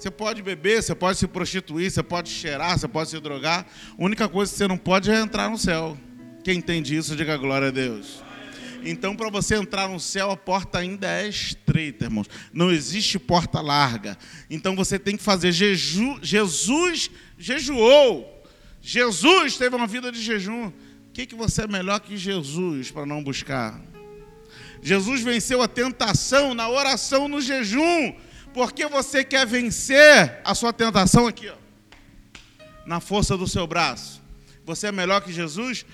Você 0.00 0.10
pode 0.10 0.40
beber, 0.40 0.82
você 0.82 0.94
pode 0.94 1.18
se 1.18 1.26
prostituir, 1.26 1.90
você 1.90 2.02
pode 2.02 2.30
cheirar, 2.30 2.78
você 2.78 2.88
pode 2.88 3.10
se 3.10 3.20
drogar. 3.20 3.66
A 3.98 4.02
única 4.02 4.26
coisa 4.30 4.50
que 4.50 4.56
você 4.56 4.66
não 4.66 4.78
pode 4.78 5.10
é 5.10 5.20
entrar 5.20 5.50
no 5.50 5.58
céu. 5.58 5.94
Quem 6.42 6.56
entende 6.56 6.96
isso, 6.96 7.14
diga 7.14 7.36
glória 7.36 7.68
a 7.68 7.70
Deus. 7.70 8.22
Então, 8.82 9.14
para 9.14 9.28
você 9.28 9.56
entrar 9.56 9.90
no 9.90 10.00
céu, 10.00 10.30
a 10.30 10.38
porta 10.38 10.78
ainda 10.78 11.06
é 11.06 11.28
estreita, 11.28 12.06
irmãos. 12.06 12.28
Não 12.50 12.70
existe 12.70 13.18
porta 13.18 13.60
larga. 13.60 14.16
Então, 14.48 14.74
você 14.74 14.98
tem 14.98 15.18
que 15.18 15.22
fazer 15.22 15.52
jeju. 15.52 16.18
Jesus 16.22 17.10
jejuou. 17.36 18.42
Jesus 18.80 19.58
teve 19.58 19.76
uma 19.76 19.86
vida 19.86 20.10
de 20.10 20.22
jejum. 20.22 20.68
O 20.68 20.72
que, 21.12 21.26
que 21.26 21.34
você 21.34 21.64
é 21.64 21.66
melhor 21.66 22.00
que 22.00 22.16
Jesus 22.16 22.90
para 22.90 23.04
não 23.04 23.22
buscar? 23.22 23.78
Jesus 24.80 25.20
venceu 25.20 25.60
a 25.60 25.68
tentação 25.68 26.54
na 26.54 26.70
oração 26.70 27.28
no 27.28 27.38
jejum. 27.38 28.14
Porque 28.52 28.86
você 28.86 29.22
quer 29.22 29.46
vencer 29.46 30.40
a 30.44 30.54
sua 30.54 30.72
tentação 30.72 31.26
aqui, 31.26 31.48
ó, 31.48 31.54
na 32.84 33.00
força 33.00 33.36
do 33.36 33.46
seu 33.46 33.66
braço. 33.66 34.20
Você 34.64 34.88
é 34.88 34.92
melhor 34.92 35.20
que 35.20 35.32
Jesus? 35.32 35.86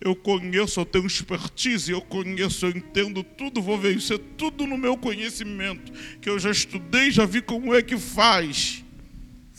Eu 0.00 0.16
conheço, 0.16 0.80
eu 0.80 0.84
tenho 0.84 1.06
expertise, 1.06 1.92
eu 1.92 2.02
conheço, 2.02 2.66
eu 2.66 2.70
entendo 2.70 3.22
tudo, 3.22 3.62
vou 3.62 3.78
vencer 3.78 4.18
tudo 4.36 4.66
no 4.66 4.76
meu 4.76 4.96
conhecimento, 4.96 5.92
que 6.20 6.28
eu 6.28 6.38
já 6.38 6.50
estudei, 6.50 7.10
já 7.10 7.24
vi 7.24 7.40
como 7.40 7.74
é 7.74 7.80
que 7.82 7.96
faz. 7.96 8.84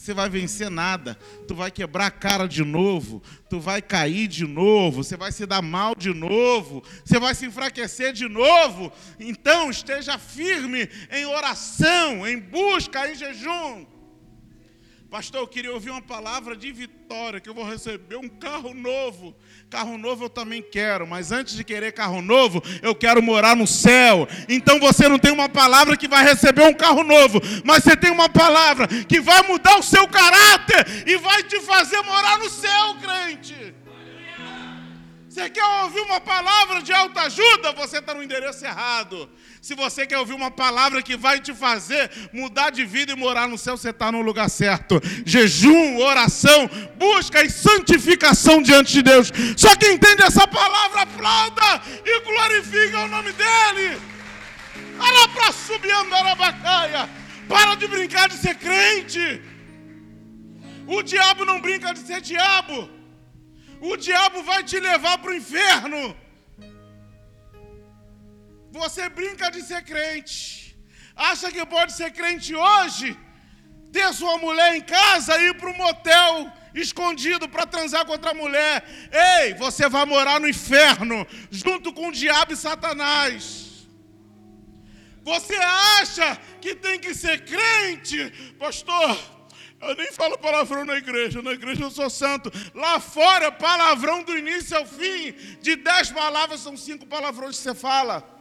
Você 0.03 0.13
vai 0.13 0.27
vencer 0.27 0.69
nada, 0.69 1.17
tu 1.47 1.55
vai 1.55 1.71
quebrar 1.71 2.07
a 2.07 2.11
cara 2.11 2.45
de 2.45 2.61
novo, 2.61 3.23
tu 3.49 3.57
vai 3.57 3.81
cair 3.81 4.27
de 4.27 4.45
novo, 4.45 5.01
você 5.01 5.15
vai 5.15 5.31
se 5.31 5.45
dar 5.45 5.61
mal 5.61 5.95
de 5.95 6.13
novo, 6.13 6.83
você 7.05 7.17
vai 7.17 7.33
se 7.33 7.45
enfraquecer 7.45 8.11
de 8.11 8.27
novo. 8.27 8.91
Então 9.17 9.69
esteja 9.71 10.17
firme 10.17 10.89
em 11.09 11.23
oração, 11.23 12.27
em 12.27 12.37
busca, 12.37 13.09
em 13.09 13.15
jejum. 13.15 13.85
Pastor, 15.13 15.41
eu 15.41 15.47
queria 15.47 15.71
ouvir 15.71 15.91
uma 15.91 16.01
palavra 16.01 16.55
de 16.55 16.71
vitória, 16.71 17.39
que 17.39 17.47
eu 17.47 17.53
vou 17.53 17.63
receber 17.63 18.15
um 18.15 18.27
carro 18.27 18.73
novo. 18.73 19.35
Carro 19.69 19.95
novo 19.95 20.25
eu 20.25 20.29
também 20.29 20.59
quero, 20.59 21.05
mas 21.05 21.31
antes 21.31 21.55
de 21.55 21.63
querer 21.63 21.91
carro 21.91 22.19
novo, 22.19 22.63
eu 22.81 22.95
quero 22.95 23.21
morar 23.21 23.55
no 23.55 23.67
céu. 23.67 24.27
Então 24.49 24.79
você 24.79 25.07
não 25.07 25.19
tem 25.19 25.31
uma 25.31 25.47
palavra 25.47 25.95
que 25.95 26.07
vai 26.07 26.23
receber 26.23 26.63
um 26.63 26.73
carro 26.73 27.03
novo, 27.03 27.39
mas 27.63 27.83
você 27.83 27.95
tem 27.95 28.09
uma 28.09 28.27
palavra 28.27 28.87
que 28.87 29.21
vai 29.21 29.43
mudar 29.43 29.77
o 29.77 29.83
seu 29.83 30.07
caráter 30.07 31.07
e 31.07 31.15
vai 31.17 31.43
te 31.43 31.59
fazer 31.59 32.01
morar 32.01 32.39
no 32.39 32.49
céu, 32.49 32.95
crente. 32.95 33.75
Você 35.29 35.47
quer 35.47 35.65
ouvir 35.83 36.01
uma 36.01 36.21
palavra 36.21 36.81
de 36.81 36.91
alta 36.91 37.21
ajuda? 37.21 37.71
Você 37.73 37.99
está 37.99 38.15
no 38.15 38.23
endereço 38.23 38.65
errado. 38.65 39.29
Se 39.63 39.75
você 39.75 40.05
quer 40.05 40.17
ouvir 40.17 40.33
uma 40.33 40.51
palavra 40.51 41.01
que 41.01 41.15
vai 41.15 41.39
te 41.39 41.53
fazer 41.53 42.11
mudar 42.33 42.69
de 42.69 42.83
vida 42.83 43.13
e 43.13 43.15
morar 43.15 43.47
no 43.47 43.57
céu, 43.57 43.77
você 43.77 43.91
está 43.91 44.11
no 44.11 44.21
lugar 44.21 44.49
certo. 44.49 44.99
Jejum, 45.25 45.99
oração, 45.99 46.69
busca 46.97 47.41
e 47.41 47.49
santificação 47.49 48.61
diante 48.61 48.91
de 48.91 49.01
Deus. 49.01 49.31
Só 49.55 49.73
quem 49.77 49.93
entende 49.93 50.21
essa 50.21 50.45
palavra, 50.45 51.03
aplauda 51.03 51.81
e 52.03 52.19
glorifica 52.19 52.99
o 53.05 53.07
nome 53.07 53.31
dEle. 53.31 54.01
Para 55.33 55.53
subir 55.53 55.93
andarabacaia. 55.93 57.09
Para 57.47 57.75
de 57.75 57.87
brincar 57.87 58.27
de 58.27 58.35
ser 58.35 58.55
crente. 58.55 59.41
O 60.85 61.01
diabo 61.01 61.45
não 61.45 61.61
brinca 61.61 61.93
de 61.93 61.99
ser 61.99 62.19
diabo. 62.19 62.89
O 63.79 63.95
diabo 63.95 64.43
vai 64.43 64.61
te 64.65 64.77
levar 64.77 65.19
para 65.19 65.31
o 65.31 65.33
inferno. 65.33 66.22
Você 68.79 69.07
brinca 69.07 69.51
de 69.51 69.61
ser 69.61 69.83
crente. 69.83 70.75
Acha 71.15 71.51
que 71.51 71.63
pode 71.63 71.93
ser 71.93 72.09
crente 72.11 72.55
hoje? 72.55 73.15
Ter 73.91 74.11
sua 74.19 74.35
mulher 74.39 74.75
em 74.75 74.81
casa 74.81 75.37
e 75.37 75.49
ir 75.49 75.53
para 75.59 75.69
um 75.69 75.77
motel 75.77 76.51
escondido 76.73 77.47
para 77.47 77.67
transar 77.67 78.03
com 78.03 78.13
outra 78.13 78.33
mulher. 78.33 78.83
Ei, 79.11 79.53
você 79.53 79.87
vai 79.87 80.05
morar 80.05 80.39
no 80.39 80.49
inferno 80.49 81.17
junto 81.51 81.93
com 81.93 82.07
o 82.07 82.11
diabo 82.11 82.53
e 82.53 82.57
Satanás. 82.57 83.85
Você 85.21 85.55
acha 86.01 86.35
que 86.59 86.73
tem 86.73 86.99
que 86.99 87.13
ser 87.13 87.45
crente, 87.45 88.17
pastor? 88.57 89.15
Eu 89.79 89.95
nem 89.95 90.11
falo 90.13 90.35
palavrão 90.35 90.83
na 90.83 90.95
igreja, 90.95 91.43
na 91.43 91.51
igreja 91.51 91.83
eu 91.83 91.91
sou 91.91 92.09
santo. 92.09 92.51
Lá 92.73 92.99
fora, 92.99 93.51
palavrão 93.51 94.23
do 94.23 94.35
início 94.35 94.75
ao 94.75 94.85
fim. 94.87 95.31
De 95.61 95.75
dez 95.75 96.09
palavras, 96.09 96.61
são 96.61 96.75
cinco 96.75 97.05
palavrões 97.05 97.57
que 97.57 97.61
você 97.61 97.75
fala. 97.75 98.33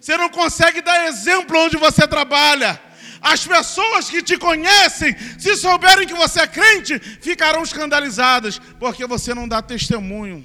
Você 0.00 0.16
não 0.16 0.30
consegue 0.30 0.80
dar 0.80 1.06
exemplo 1.06 1.58
onde 1.58 1.76
você 1.76 2.08
trabalha. 2.08 2.80
As 3.20 3.46
pessoas 3.46 4.08
que 4.08 4.22
te 4.22 4.38
conhecem, 4.38 5.14
se 5.38 5.54
souberem 5.56 6.06
que 6.06 6.14
você 6.14 6.40
é 6.40 6.46
crente, 6.46 6.98
ficarão 6.98 7.62
escandalizadas, 7.62 8.58
porque 8.78 9.04
você 9.06 9.34
não 9.34 9.46
dá 9.46 9.60
testemunho. 9.60 10.42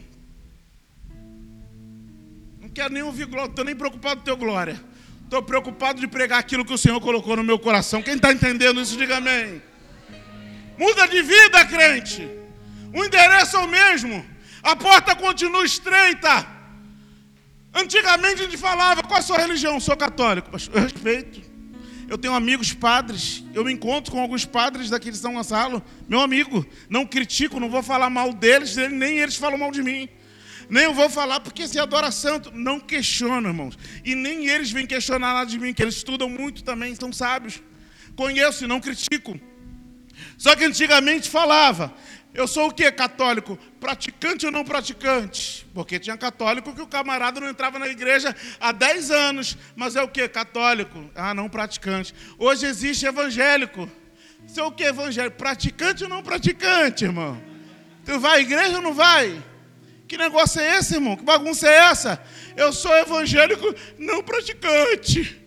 Não 2.59 2.67
quero 2.67 2.93
nem 2.93 3.01
ouvir 3.01 3.27
glória, 3.27 3.49
estou 3.49 3.63
nem 3.63 3.75
preocupado 3.75 4.17
com 4.17 4.25
teu 4.25 4.35
glória. 4.35 4.83
Estou 5.23 5.41
preocupado 5.41 6.01
de 6.01 6.07
pregar 6.07 6.39
aquilo 6.39 6.65
que 6.65 6.73
o 6.73 6.77
Senhor 6.77 6.99
colocou 6.99 7.37
no 7.37 7.43
meu 7.43 7.57
coração. 7.57 8.01
Quem 8.01 8.15
está 8.15 8.33
entendendo 8.33 8.81
isso, 8.81 8.97
diga 8.97 9.17
amém. 9.17 9.61
Muda 10.77 11.07
de 11.07 11.21
vida, 11.21 11.65
crente. 11.65 12.29
O 12.93 13.05
endereço 13.05 13.55
é 13.55 13.59
o 13.59 13.67
mesmo. 13.67 14.25
A 14.61 14.75
porta 14.75 15.15
continua 15.15 15.63
estreita. 15.63 16.54
Antigamente 17.75 18.41
a 18.41 18.45
gente 18.45 18.57
falava, 18.57 19.03
qual 19.03 19.19
a 19.19 19.21
sua 19.21 19.37
religião? 19.37 19.79
Sou 19.81 19.97
católico. 19.97 20.49
Eu 20.73 20.81
respeito. 20.81 21.41
Eu 22.07 22.17
tenho 22.17 22.33
amigos 22.33 22.71
padres. 22.71 23.43
Eu 23.53 23.65
me 23.65 23.73
encontro 23.73 24.13
com 24.13 24.21
alguns 24.21 24.45
padres 24.45 24.89
daqui 24.89 25.11
de 25.11 25.17
São 25.17 25.33
Gonçalo. 25.33 25.83
Meu 26.07 26.21
amigo, 26.21 26.65
não 26.89 27.05
critico, 27.05 27.59
não 27.59 27.69
vou 27.69 27.83
falar 27.83 28.09
mal 28.09 28.31
deles, 28.31 28.77
nem 28.77 29.17
eles 29.17 29.35
falam 29.35 29.57
mal 29.57 29.71
de 29.71 29.83
mim. 29.83 30.07
Nem 30.69 30.85
eu 30.85 30.93
vou 30.93 31.09
falar 31.09 31.41
porque 31.41 31.67
se 31.67 31.77
adora 31.77 32.11
santo. 32.11 32.49
Não 32.53 32.79
questiono, 32.79 33.49
irmãos. 33.49 33.77
E 34.05 34.15
nem 34.15 34.47
eles 34.47 34.71
vêm 34.71 34.87
questionar 34.87 35.33
nada 35.33 35.49
de 35.49 35.59
mim, 35.59 35.73
que 35.73 35.81
eles 35.81 35.95
estudam 35.95 36.29
muito 36.29 36.63
também, 36.63 36.95
são 36.95 37.11
sábios. 37.11 37.61
Conheço 38.15 38.63
e 38.63 38.67
não 38.67 38.79
critico. 38.79 39.37
Só 40.37 40.55
que 40.55 40.63
antigamente 40.63 41.29
falava, 41.29 41.93
eu 42.35 42.47
sou 42.47 42.67
o 42.67 42.73
que? 42.73 42.91
Católico. 42.91 43.57
Praticante 43.79 44.45
ou 44.45 44.51
não 44.51 44.65
praticante? 44.65 45.65
Porque 45.73 45.97
tinha 45.97 46.17
católico 46.17 46.75
que 46.75 46.81
o 46.81 46.87
camarada 46.87 47.39
não 47.39 47.49
entrava 47.49 47.79
na 47.79 47.87
igreja 47.87 48.35
há 48.59 48.73
10 48.73 49.09
anos. 49.09 49.57
Mas 49.75 49.95
é 49.95 50.01
o 50.01 50.07
que? 50.07 50.27
Católico. 50.27 51.09
Ah, 51.15 51.33
não 51.33 51.47
praticante. 51.47 52.13
Hoje 52.37 52.65
existe 52.65 53.05
evangélico. 53.05 53.89
Você 54.45 54.59
é 54.59 54.63
o 54.63 54.71
que 54.71 54.83
evangélico? 54.83 55.37
Praticante 55.37 56.03
ou 56.03 56.09
não 56.09 56.21
praticante, 56.21 57.05
irmão? 57.05 57.41
Tu 58.03 58.19
vai 58.19 58.39
à 58.39 58.41
igreja 58.41 58.75
ou 58.75 58.81
não 58.81 58.93
vai? 58.93 59.41
Que 60.05 60.17
negócio 60.17 60.59
é 60.59 60.77
esse, 60.77 60.95
irmão? 60.95 61.15
Que 61.15 61.23
bagunça 61.23 61.67
é 61.67 61.75
essa? 61.89 62.21
Eu 62.55 62.73
sou 62.73 62.95
evangélico 62.97 63.73
não 63.97 64.21
praticante. 64.21 65.41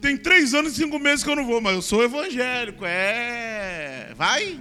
Tem 0.00 0.16
três 0.16 0.54
anos 0.54 0.74
e 0.74 0.76
cinco 0.76 0.98
meses 0.98 1.24
que 1.24 1.30
eu 1.30 1.36
não 1.36 1.44
vou, 1.44 1.60
mas 1.60 1.74
eu 1.74 1.82
sou 1.82 2.04
evangélico. 2.04 2.84
É. 2.86 4.12
Vai? 4.14 4.60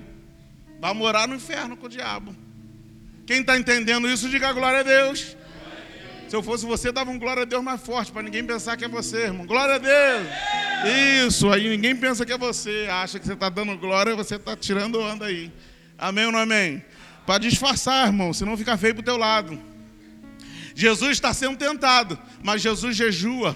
Vai 0.84 0.94
morar 0.94 1.30
no 1.30 1.36
inferno 1.36 1.78
com 1.78 1.86
o 1.86 1.90
diabo. 1.90 2.36
Quem 3.26 3.40
está 3.40 3.58
entendendo 3.58 4.06
isso, 4.06 4.28
diga 4.28 4.52
glória 4.52 4.82
a 4.82 4.84
Deus. 4.84 5.38
Se 6.28 6.36
eu 6.36 6.44
fosse 6.44 6.66
você, 6.66 6.92
dava 6.92 7.10
um 7.10 7.18
glória 7.18 7.44
a 7.44 7.46
Deus 7.46 7.64
mais 7.64 7.80
forte, 7.80 8.12
para 8.12 8.22
ninguém 8.22 8.44
pensar 8.44 8.76
que 8.76 8.84
é 8.84 8.90
você, 8.90 9.28
irmão. 9.28 9.46
Glória 9.46 9.76
a 9.76 9.78
Deus. 9.78 10.28
Isso, 11.26 11.50
aí 11.50 11.70
ninguém 11.70 11.96
pensa 11.96 12.26
que 12.26 12.34
é 12.34 12.38
você. 12.38 12.90
Acha 12.92 13.18
que 13.18 13.26
você 13.26 13.32
está 13.32 13.48
dando 13.48 13.78
glória, 13.78 14.14
você 14.14 14.36
está 14.36 14.58
tirando 14.58 15.00
onda 15.00 15.28
aí. 15.28 15.54
Amém 15.98 16.26
ou 16.26 16.34
não 16.34 16.40
amém? 16.40 16.84
Para 17.26 17.38
disfarçar, 17.38 18.08
irmão, 18.08 18.34
senão 18.34 18.58
fica 18.58 18.76
feio 18.76 18.94
para 18.94 19.02
o 19.04 19.06
teu 19.06 19.16
lado. 19.16 19.58
Jesus 20.76 21.12
está 21.12 21.34
sendo 21.34 21.56
tentado, 21.56 22.20
mas 22.44 22.62
Jesus 22.62 22.94
jejua. 22.94 23.56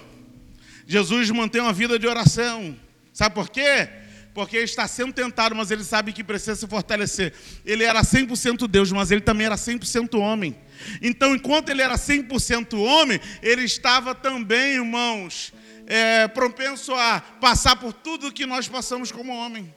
Jesus 0.86 1.30
mantém 1.30 1.60
uma 1.60 1.74
vida 1.74 1.98
de 1.98 2.06
oração. 2.06 2.74
Sabe 3.12 3.34
por 3.34 3.50
quê? 3.50 3.86
Porque 4.38 4.58
está 4.58 4.86
sendo 4.86 5.12
tentado, 5.12 5.52
mas 5.52 5.72
ele 5.72 5.82
sabe 5.82 6.12
que 6.12 6.22
precisa 6.22 6.54
se 6.54 6.64
fortalecer. 6.68 7.34
Ele 7.64 7.82
era 7.82 8.02
100% 8.02 8.68
Deus, 8.68 8.92
mas 8.92 9.10
ele 9.10 9.20
também 9.20 9.46
era 9.46 9.56
100% 9.56 10.16
homem. 10.16 10.56
Então, 11.02 11.34
enquanto 11.34 11.70
ele 11.70 11.82
era 11.82 11.96
100% 11.96 12.78
homem, 12.78 13.20
ele 13.42 13.64
estava 13.64 14.14
também, 14.14 14.74
irmãos, 14.74 15.52
é, 15.88 16.28
propenso 16.28 16.94
a 16.94 17.20
passar 17.20 17.74
por 17.80 17.92
tudo 17.92 18.32
que 18.32 18.46
nós 18.46 18.68
passamos 18.68 19.10
como 19.10 19.34
homem: 19.34 19.74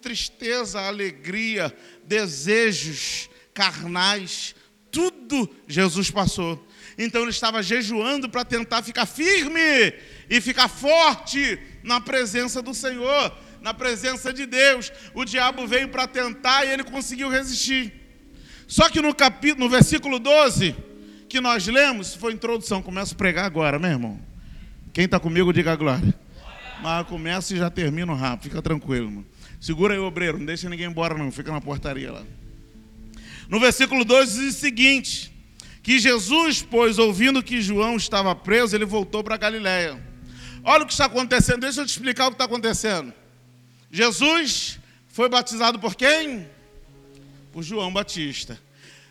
tristeza, 0.00 0.80
alegria, 0.80 1.70
desejos 2.02 3.28
carnais, 3.52 4.54
tudo 4.90 5.54
Jesus 5.66 6.10
passou. 6.10 6.66
Então 6.96 7.20
ele 7.20 7.30
estava 7.30 7.62
jejuando 7.62 8.26
para 8.26 8.42
tentar 8.42 8.82
ficar 8.82 9.04
firme 9.04 9.92
e 10.30 10.40
ficar 10.40 10.68
forte 10.68 11.58
na 11.82 12.00
presença 12.00 12.62
do 12.62 12.72
Senhor 12.72 13.47
na 13.60 13.74
presença 13.74 14.32
de 14.32 14.46
Deus. 14.46 14.92
O 15.14 15.24
diabo 15.24 15.66
veio 15.66 15.88
para 15.88 16.06
tentar 16.06 16.64
e 16.64 16.70
ele 16.70 16.84
conseguiu 16.84 17.28
resistir. 17.28 17.92
Só 18.66 18.88
que 18.88 19.00
no 19.00 19.14
capítulo, 19.14 19.64
no 19.64 19.70
versículo 19.70 20.18
12, 20.18 20.74
que 21.28 21.40
nós 21.40 21.66
lemos, 21.66 22.14
foi 22.14 22.32
introdução, 22.32 22.82
começo 22.82 23.14
a 23.14 23.16
pregar 23.16 23.44
agora, 23.44 23.78
meu 23.78 23.90
irmão. 23.90 24.20
Quem 24.92 25.04
está 25.04 25.18
comigo, 25.18 25.52
diga 25.52 25.72
a 25.72 25.76
glória. 25.76 26.14
Mas 26.82 27.06
começo 27.06 27.54
e 27.54 27.58
já 27.58 27.70
termino 27.70 28.14
rápido, 28.14 28.44
fica 28.44 28.62
tranquilo, 28.62 29.10
mano. 29.10 29.26
Segura 29.60 29.94
aí, 29.94 30.00
obreiro, 30.00 30.38
não 30.38 30.46
deixa 30.46 30.68
ninguém 30.68 30.86
embora, 30.86 31.16
não, 31.16 31.32
fica 31.32 31.50
na 31.50 31.60
portaria 31.60 32.12
lá. 32.12 32.22
No 33.48 33.58
versículo 33.58 34.04
12 34.04 34.40
diz 34.40 34.56
o 34.56 34.58
seguinte: 34.60 35.32
que 35.82 35.98
Jesus, 35.98 36.62
pois, 36.62 36.98
ouvindo 36.98 37.42
que 37.42 37.60
João 37.60 37.96
estava 37.96 38.34
preso, 38.34 38.76
ele 38.76 38.84
voltou 38.84 39.24
para 39.24 39.36
Galiléia. 39.36 39.98
Olha 40.62 40.84
o 40.84 40.86
que 40.86 40.92
está 40.92 41.06
acontecendo, 41.06 41.60
deixa 41.60 41.80
eu 41.80 41.86
te 41.86 41.90
explicar 41.90 42.26
o 42.26 42.28
que 42.28 42.34
está 42.34 42.44
acontecendo. 42.44 43.12
Jesus 43.90 44.78
foi 45.08 45.28
batizado 45.28 45.78
por 45.78 45.94
quem? 45.94 46.48
Por 47.52 47.62
João 47.62 47.92
Batista. 47.92 48.58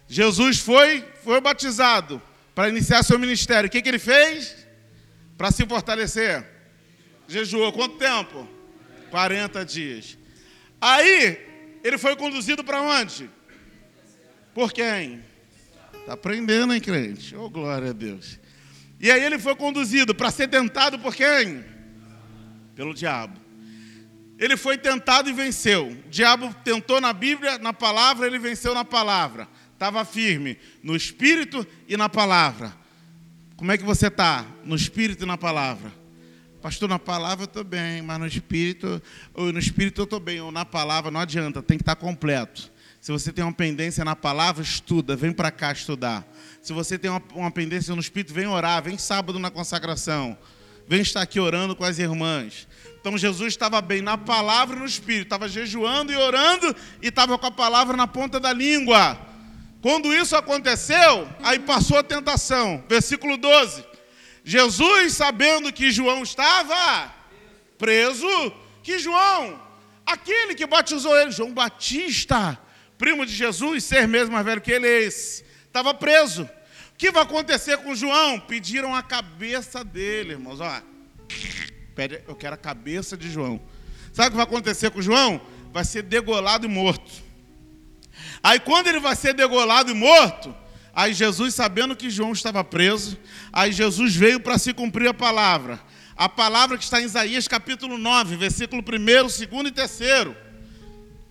Jesus 0.07 0.59
foi, 0.59 1.03
foi 1.23 1.41
batizado 1.41 2.21
para 2.55 2.69
iniciar 2.69 3.03
seu 3.03 3.19
ministério. 3.19 3.67
O 3.67 3.71
que, 3.71 3.81
que 3.81 3.89
ele 3.89 3.99
fez? 3.99 4.55
Para 5.37 5.51
se 5.51 5.65
fortalecer. 5.65 6.45
Jejuou 7.27 7.73
quanto 7.73 7.97
tempo? 7.97 8.47
40 9.09 9.65
dias. 9.65 10.17
Aí, 10.79 11.37
ele 11.83 11.97
foi 11.97 12.15
conduzido 12.15 12.63
para 12.63 12.81
onde? 12.81 13.29
Por 14.53 14.71
quem? 14.71 15.23
Está 15.93 16.13
aprendendo, 16.13 16.73
hein, 16.73 16.79
crente? 16.79 17.35
Oh, 17.35 17.49
glória 17.49 17.89
a 17.89 17.93
Deus. 17.93 18.39
E 18.99 19.11
aí 19.11 19.23
ele 19.23 19.37
foi 19.37 19.55
conduzido 19.55 20.15
para 20.15 20.31
ser 20.31 20.47
tentado 20.47 20.97
por 20.97 21.13
quem? 21.13 21.63
Pelo 22.75 22.93
diabo. 22.93 23.46
Ele 24.37 24.55
foi 24.55 24.77
tentado 24.77 25.29
e 25.29 25.33
venceu. 25.33 25.87
O 25.87 26.09
diabo 26.09 26.53
tentou 26.63 27.01
na 27.01 27.11
Bíblia, 27.11 27.57
na 27.57 27.73
palavra, 27.73 28.27
ele 28.27 28.37
venceu 28.37 28.73
na 28.73 28.85
palavra. 28.85 29.47
Estava 29.73 30.03
firme 30.05 30.57
no 30.83 30.95
espírito 30.95 31.65
e 31.87 31.97
na 31.97 32.07
palavra. 32.09 32.73
Como 33.55 33.71
é 33.71 33.77
que 33.77 33.83
você 33.83 34.07
está? 34.07 34.45
No 34.63 34.75
espírito 34.75 35.23
e 35.23 35.27
na 35.27 35.37
palavra. 35.37 35.91
Pastor, 36.61 36.89
na 36.89 36.99
palavra 36.99 37.43
eu 37.43 37.47
estou 37.47 37.63
bem, 37.63 38.01
mas 38.01 38.19
no 38.19 38.27
espírito, 38.27 39.01
ou 39.33 39.51
no 39.51 39.59
espírito 39.59 40.01
eu 40.01 40.03
estou 40.03 40.19
bem, 40.19 40.41
ou 40.41 40.51
na 40.51 40.65
palavra 40.65 41.09
não 41.09 41.19
adianta, 41.19 41.61
tem 41.61 41.77
que 41.77 41.83
estar 41.83 41.95
tá 41.95 42.01
completo. 42.01 42.71
Se 42.99 43.11
você 43.11 43.31
tem 43.31 43.43
uma 43.43 43.53
pendência 43.53 44.03
na 44.03 44.15
palavra, 44.15 44.61
estuda, 44.61 45.15
vem 45.15 45.31
para 45.31 45.49
cá 45.49 45.71
estudar. 45.71 46.27
Se 46.61 46.73
você 46.73 46.97
tem 46.97 47.09
uma, 47.09 47.21
uma 47.33 47.51
pendência 47.51 47.93
no 47.95 48.01
espírito, 48.01 48.33
vem 48.33 48.47
orar, 48.47 48.83
vem 48.83 48.97
sábado 48.97 49.39
na 49.39 49.49
consagração. 49.49 50.37
Vem 50.87 51.01
estar 51.01 51.21
aqui 51.21 51.39
orando 51.39 51.75
com 51.75 51.83
as 51.83 51.99
irmãs. 51.99 52.67
Então 52.99 53.17
Jesus 53.17 53.53
estava 53.53 53.81
bem 53.81 54.01
na 54.01 54.17
palavra 54.17 54.75
e 54.75 54.79
no 54.79 54.85
espírito, 54.85 55.27
estava 55.27 55.47
jejuando 55.47 56.11
e 56.11 56.15
orando 56.15 56.75
e 57.01 57.07
estava 57.07 57.37
com 57.37 57.45
a 57.45 57.51
palavra 57.51 57.95
na 57.95 58.07
ponta 58.07 58.39
da 58.39 58.51
língua. 58.51 59.17
Quando 59.81 60.13
isso 60.13 60.35
aconteceu, 60.35 61.29
aí 61.41 61.59
passou 61.59 61.97
a 61.97 62.03
tentação. 62.03 62.83
Versículo 62.89 63.37
12. 63.37 63.85
Jesus, 64.43 65.13
sabendo 65.13 65.71
que 65.71 65.91
João 65.91 66.23
estava 66.23 67.13
preso, 67.77 68.27
que 68.81 68.97
João, 68.97 69.61
aquele 70.05 70.55
que 70.55 70.65
batizou 70.65 71.17
ele, 71.17 71.31
João 71.31 71.53
Batista, 71.53 72.57
primo 72.97 73.25
de 73.25 73.33
Jesus, 73.33 73.83
ser 73.83 74.07
mesmo 74.07 74.33
mais 74.33 74.45
velho 74.45 74.61
que 74.61 74.71
ele, 74.71 74.87
esse, 74.87 75.45
estava 75.65 75.93
preso. 75.93 76.43
O 76.93 76.97
que 76.97 77.11
vai 77.11 77.23
acontecer 77.23 77.77
com 77.77 77.93
João? 77.93 78.39
Pediram 78.39 78.95
a 78.95 79.03
cabeça 79.03 79.83
dele, 79.83 80.31
irmãos. 80.31 80.59
Ó, 80.59 80.81
pede, 81.97 82.21
eu 82.27 82.35
quero 82.35 82.53
a 82.53 82.57
cabeça 82.57 83.17
de 83.17 83.27
João. 83.27 83.59
Sabe 84.13 84.27
o 84.27 84.31
que 84.31 84.37
vai 84.37 84.45
acontecer 84.45 84.91
com 84.91 85.01
João? 85.01 85.41
Vai 85.73 85.83
ser 85.83 86.03
degolado 86.03 86.67
e 86.67 86.69
morto. 86.69 87.11
Aí 88.43 88.59
quando 88.59 88.85
ele 88.85 88.99
vai 88.99 89.15
ser 89.15 89.33
degolado 89.33 89.89
e 89.89 89.95
morto, 89.95 90.55
aí 90.93 91.11
Jesus, 91.11 91.55
sabendo 91.55 91.95
que 91.95 92.11
João 92.11 92.33
estava 92.33 92.63
preso, 92.63 93.17
aí 93.51 93.71
Jesus 93.71 94.15
veio 94.15 94.39
para 94.39 94.59
se 94.59 94.75
cumprir 94.75 95.07
a 95.07 95.13
palavra. 95.13 95.79
A 96.15 96.29
palavra 96.29 96.77
que 96.77 96.83
está 96.83 97.01
em 97.01 97.05
Isaías 97.05 97.47
capítulo 97.47 97.97
9, 97.97 98.35
versículo 98.35 98.83
1, 98.83 98.83
2 98.83 99.41
e 99.41 99.71
3. 99.71 99.99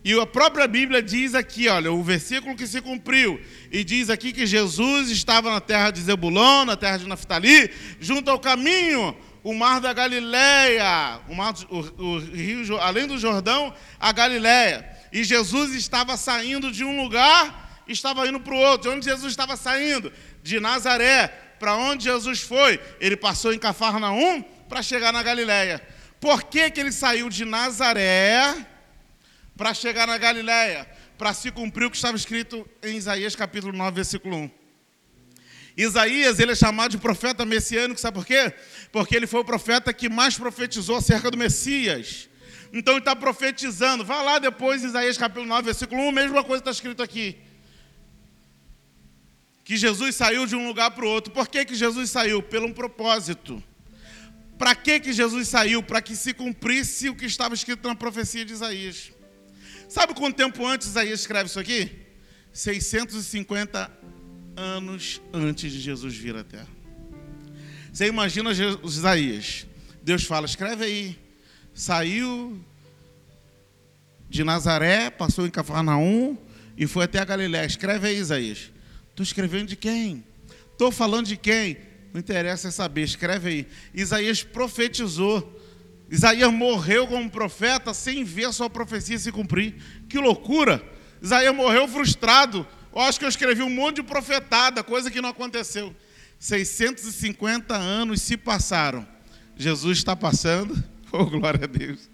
E 0.04 0.20
a 0.20 0.26
própria 0.26 0.66
Bíblia 0.66 1.00
diz 1.00 1.34
aqui, 1.34 1.68
olha, 1.68 1.92
o 1.92 2.02
versículo 2.02 2.56
que 2.56 2.66
se 2.66 2.80
cumpriu, 2.80 3.40
e 3.70 3.84
diz 3.84 4.10
aqui 4.10 4.32
que 4.32 4.46
Jesus 4.46 5.10
estava 5.10 5.50
na 5.50 5.60
terra 5.60 5.92
de 5.92 6.00
Zebulon, 6.00 6.64
na 6.64 6.76
terra 6.76 6.96
de 6.96 7.06
Naftali, 7.06 7.70
junto 8.00 8.30
ao 8.30 8.38
caminho 8.38 9.16
o 9.46 9.54
mar 9.54 9.80
da 9.80 9.92
Galileia, 9.92 11.20
o, 11.28 11.34
mar, 11.36 11.54
o, 11.70 11.78
o 12.02 12.18
rio, 12.18 12.80
além 12.80 13.06
do 13.06 13.16
Jordão, 13.16 13.72
a 14.00 14.10
Galileia. 14.10 14.84
E 15.12 15.22
Jesus 15.22 15.72
estava 15.72 16.16
saindo 16.16 16.72
de 16.72 16.82
um 16.82 17.00
lugar, 17.00 17.80
estava 17.86 18.26
indo 18.26 18.40
para 18.40 18.52
o 18.52 18.58
outro. 18.58 18.90
De 18.90 18.96
onde 18.96 19.04
Jesus 19.04 19.30
estava 19.30 19.56
saindo? 19.56 20.12
De 20.42 20.58
Nazaré. 20.58 21.28
Para 21.60 21.76
onde 21.76 22.02
Jesus 22.02 22.40
foi? 22.40 22.80
Ele 22.98 23.16
passou 23.16 23.54
em 23.54 23.58
Cafarnaum 23.58 24.42
para 24.68 24.82
chegar 24.82 25.12
na 25.12 25.22
Galileia. 25.22 25.80
Por 26.20 26.42
que, 26.42 26.68
que 26.68 26.80
ele 26.80 26.90
saiu 26.90 27.28
de 27.28 27.44
Nazaré 27.44 28.66
para 29.56 29.72
chegar 29.72 30.08
na 30.08 30.18
Galileia? 30.18 30.90
Para 31.16 31.32
se 31.32 31.52
cumprir 31.52 31.84
o 31.86 31.90
que 31.90 31.96
estava 31.96 32.16
escrito 32.16 32.68
em 32.82 32.96
Isaías 32.96 33.36
capítulo 33.36 33.72
9, 33.72 33.94
versículo 33.94 34.38
1. 34.38 34.65
Isaías, 35.76 36.38
ele 36.38 36.52
é 36.52 36.54
chamado 36.54 36.92
de 36.92 36.98
profeta 36.98 37.44
messiânico, 37.44 38.00
sabe 38.00 38.14
por 38.14 38.24
quê? 38.24 38.52
Porque 38.90 39.14
ele 39.14 39.26
foi 39.26 39.40
o 39.40 39.44
profeta 39.44 39.92
que 39.92 40.08
mais 40.08 40.38
profetizou 40.38 40.96
acerca 40.96 41.30
do 41.30 41.36
Messias. 41.36 42.30
Então 42.72 42.94
ele 42.94 43.00
está 43.00 43.14
profetizando. 43.14 44.02
Vá 44.04 44.22
lá 44.22 44.38
depois, 44.38 44.82
Isaías 44.82 45.18
capítulo 45.18 45.46
9, 45.46 45.62
versículo 45.62 46.00
1, 46.02 46.12
mesma 46.12 46.42
coisa 46.42 46.62
está 46.62 46.70
escrito 46.70 47.02
aqui. 47.02 47.36
Que 49.64 49.76
Jesus 49.76 50.14
saiu 50.14 50.46
de 50.46 50.56
um 50.56 50.66
lugar 50.66 50.92
para 50.92 51.04
o 51.04 51.08
outro. 51.08 51.32
Por 51.32 51.46
que, 51.46 51.64
que 51.64 51.74
Jesus 51.74 52.10
saiu? 52.10 52.42
Pelo 52.42 52.68
um 52.68 52.72
propósito. 52.72 53.62
Para 54.56 54.74
que, 54.74 54.98
que 55.00 55.12
Jesus 55.12 55.48
saiu? 55.48 55.82
Para 55.82 56.00
que 56.00 56.16
se 56.16 56.32
cumprisse 56.32 57.10
o 57.10 57.14
que 57.14 57.26
estava 57.26 57.54
escrito 57.54 57.86
na 57.86 57.94
profecia 57.94 58.44
de 58.44 58.54
Isaías. 58.54 59.12
Sabe 59.88 60.14
quanto 60.14 60.36
tempo 60.36 60.66
antes 60.66 60.88
Isaías 60.88 61.20
escreve 61.20 61.50
isso 61.50 61.60
aqui? 61.60 61.90
650 62.52 64.15
anos 64.56 65.20
antes 65.32 65.70
de 65.70 65.80
Jesus 65.80 66.16
vir 66.16 66.34
à 66.36 66.42
terra. 66.42 66.68
Você 67.92 68.06
imagina 68.06 68.50
Isaías. 68.52 69.66
Deus 70.02 70.24
fala: 70.24 70.46
escreve 70.46 70.84
aí. 70.84 71.18
Saiu 71.74 72.58
de 74.28 74.42
Nazaré, 74.42 75.10
passou 75.10 75.46
em 75.46 75.50
Cafarnaum 75.50 76.36
e 76.76 76.86
foi 76.86 77.04
até 77.04 77.18
a 77.18 77.24
Galiléia. 77.24 77.66
Escreve 77.66 78.08
aí, 78.08 78.16
Isaías. 78.16 78.72
Estou 79.10 79.22
escrevendo 79.22 79.68
de 79.68 79.76
quem? 79.76 80.24
Estou 80.72 80.90
falando 80.90 81.26
de 81.26 81.36
quem? 81.36 81.78
Não 82.12 82.20
interessa 82.20 82.68
é 82.68 82.70
saber, 82.70 83.02
escreve 83.02 83.48
aí. 83.48 83.66
Isaías 83.94 84.42
profetizou. 84.42 85.54
Isaías 86.10 86.52
morreu 86.52 87.06
como 87.06 87.28
profeta 87.28 87.92
sem 87.92 88.24
ver 88.24 88.46
a 88.46 88.52
sua 88.52 88.70
profecia 88.70 89.18
se 89.18 89.32
cumprir. 89.32 89.74
Que 90.08 90.18
loucura! 90.18 90.82
Isaías 91.20 91.54
morreu 91.54 91.88
frustrado, 91.88 92.66
eu 92.96 93.02
acho 93.02 93.18
que 93.18 93.26
eu 93.26 93.28
escrevi 93.28 93.62
um 93.62 93.68
monte 93.68 93.96
de 93.96 94.02
profetada, 94.02 94.82
coisa 94.82 95.10
que 95.10 95.20
não 95.20 95.28
aconteceu. 95.28 95.94
650 96.38 97.74
anos 97.74 98.22
se 98.22 98.38
passaram. 98.38 99.06
Jesus 99.54 99.98
está 99.98 100.16
passando, 100.16 100.82
oh 101.12 101.26
glória 101.26 101.64
a 101.64 101.66
Deus. 101.66 102.08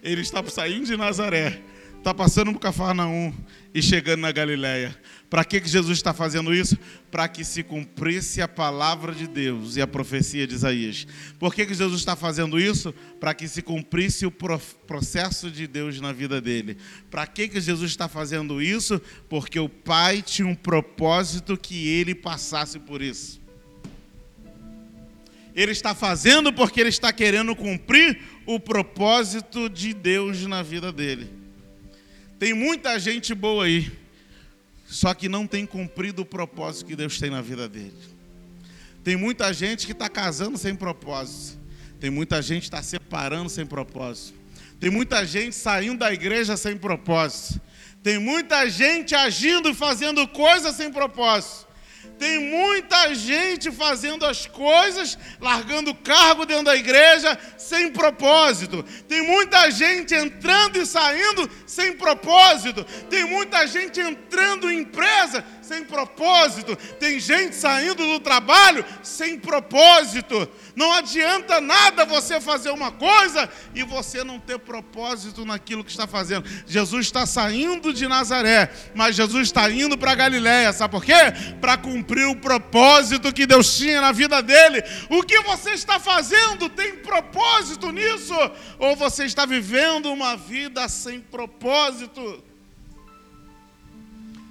Ele 0.00 0.20
está 0.20 0.44
saindo 0.44 0.86
de 0.86 0.96
Nazaré, 0.96 1.60
está 1.98 2.14
passando 2.14 2.52
por 2.52 2.60
Cafarnaum 2.60 3.32
e 3.74 3.82
chegando 3.82 4.20
na 4.20 4.32
Galiléia. 4.32 4.96
Para 5.28 5.44
que, 5.44 5.60
que 5.60 5.68
Jesus 5.68 5.98
está 5.98 6.14
fazendo 6.14 6.54
isso? 6.54 6.78
Para 7.10 7.28
que 7.28 7.44
se 7.44 7.62
cumprisse 7.62 8.40
a 8.40 8.48
palavra 8.48 9.12
de 9.12 9.26
Deus 9.26 9.76
e 9.76 9.82
a 9.82 9.86
profecia 9.86 10.46
de 10.46 10.54
Isaías. 10.54 11.06
Por 11.38 11.54
que, 11.54 11.66
que 11.66 11.74
Jesus 11.74 12.00
está 12.00 12.16
fazendo 12.16 12.58
isso? 12.58 12.94
Para 13.20 13.34
que 13.34 13.46
se 13.46 13.60
cumprisse 13.60 14.24
o 14.24 14.30
processo 14.30 15.50
de 15.50 15.66
Deus 15.66 16.00
na 16.00 16.12
vida 16.12 16.40
dele. 16.40 16.78
Para 17.10 17.26
que, 17.26 17.48
que 17.48 17.60
Jesus 17.60 17.90
está 17.90 18.08
fazendo 18.08 18.62
isso? 18.62 19.00
Porque 19.28 19.60
o 19.60 19.68
Pai 19.68 20.22
tinha 20.22 20.48
um 20.48 20.54
propósito 20.54 21.58
que 21.58 21.88
ele 21.88 22.14
passasse 22.14 22.78
por 22.78 23.02
isso. 23.02 23.38
Ele 25.54 25.72
está 25.72 25.94
fazendo 25.94 26.52
porque 26.52 26.80
ele 26.80 26.88
está 26.88 27.12
querendo 27.12 27.54
cumprir 27.54 28.20
o 28.46 28.60
propósito 28.60 29.68
de 29.68 29.92
Deus 29.92 30.46
na 30.46 30.62
vida 30.62 30.92
dele. 30.92 31.37
Tem 32.38 32.54
muita 32.54 32.98
gente 32.98 33.34
boa 33.34 33.64
aí 33.64 33.90
só 34.88 35.12
que 35.12 35.28
não 35.28 35.46
tem 35.46 35.66
cumprido 35.66 36.22
o 36.22 36.26
propósito 36.26 36.86
que 36.86 36.96
Deus 36.96 37.18
tem 37.18 37.28
na 37.28 37.42
vida 37.42 37.68
dele. 37.68 37.92
Tem 39.04 39.16
muita 39.16 39.52
gente 39.52 39.84
que 39.84 39.92
está 39.92 40.08
casando 40.08 40.56
sem 40.56 40.74
propósito. 40.74 41.58
Tem 42.00 42.08
muita 42.08 42.40
gente 42.40 42.62
que 42.62 42.66
está 42.68 42.82
separando 42.82 43.50
sem 43.50 43.66
propósito. 43.66 44.38
Tem 44.80 44.88
muita 44.88 45.26
gente 45.26 45.54
saindo 45.54 45.98
da 45.98 46.12
igreja 46.12 46.56
sem 46.56 46.76
propósito. 46.76 47.60
Tem 48.02 48.18
muita 48.18 48.68
gente 48.70 49.14
agindo 49.14 49.68
e 49.68 49.74
fazendo 49.74 50.26
coisas 50.28 50.74
sem 50.74 50.90
propósito. 50.90 51.67
Tem 52.18 52.38
muita 52.38 53.14
gente 53.14 53.70
fazendo 53.70 54.24
as 54.24 54.46
coisas, 54.46 55.18
largando 55.40 55.94
cargo 55.94 56.46
dentro 56.46 56.64
da 56.64 56.76
igreja 56.76 57.38
sem 57.56 57.90
propósito. 57.90 58.84
Tem 59.06 59.22
muita 59.22 59.70
gente 59.70 60.14
entrando 60.14 60.78
e 60.80 60.86
saindo 60.86 61.50
sem 61.66 61.92
propósito. 61.92 62.84
Tem 63.10 63.24
muita 63.24 63.66
gente 63.66 64.00
entrando 64.00 64.70
em 64.70 64.80
empresa 64.80 65.44
sem 65.68 65.84
propósito. 65.84 66.74
Tem 66.98 67.20
gente 67.20 67.54
saindo 67.54 67.96
do 67.96 68.18
trabalho 68.18 68.84
sem 69.02 69.38
propósito. 69.38 70.48
Não 70.74 70.90
adianta 70.92 71.60
nada 71.60 72.06
você 72.06 72.40
fazer 72.40 72.70
uma 72.70 72.90
coisa 72.90 73.48
e 73.74 73.82
você 73.82 74.24
não 74.24 74.40
ter 74.40 74.58
propósito 74.58 75.44
naquilo 75.44 75.84
que 75.84 75.90
está 75.90 76.06
fazendo. 76.06 76.48
Jesus 76.66 77.06
está 77.06 77.26
saindo 77.26 77.92
de 77.92 78.08
Nazaré, 78.08 78.72
mas 78.94 79.14
Jesus 79.14 79.48
está 79.48 79.70
indo 79.70 79.98
para 79.98 80.14
Galiléia. 80.14 80.72
Sabe 80.72 80.92
por 80.92 81.04
quê? 81.04 81.12
Para 81.60 81.76
cumprir 81.76 82.26
o 82.26 82.36
propósito 82.36 83.32
que 83.32 83.46
Deus 83.46 83.76
tinha 83.76 84.00
na 84.00 84.12
vida 84.12 84.42
dele. 84.42 84.82
O 85.10 85.22
que 85.22 85.40
você 85.42 85.72
está 85.72 86.00
fazendo 86.00 86.70
tem 86.70 86.96
propósito 86.96 87.92
nisso? 87.92 88.34
Ou 88.78 88.96
você 88.96 89.24
está 89.24 89.44
vivendo 89.44 90.10
uma 90.10 90.34
vida 90.36 90.88
sem 90.88 91.20
propósito? 91.20 92.47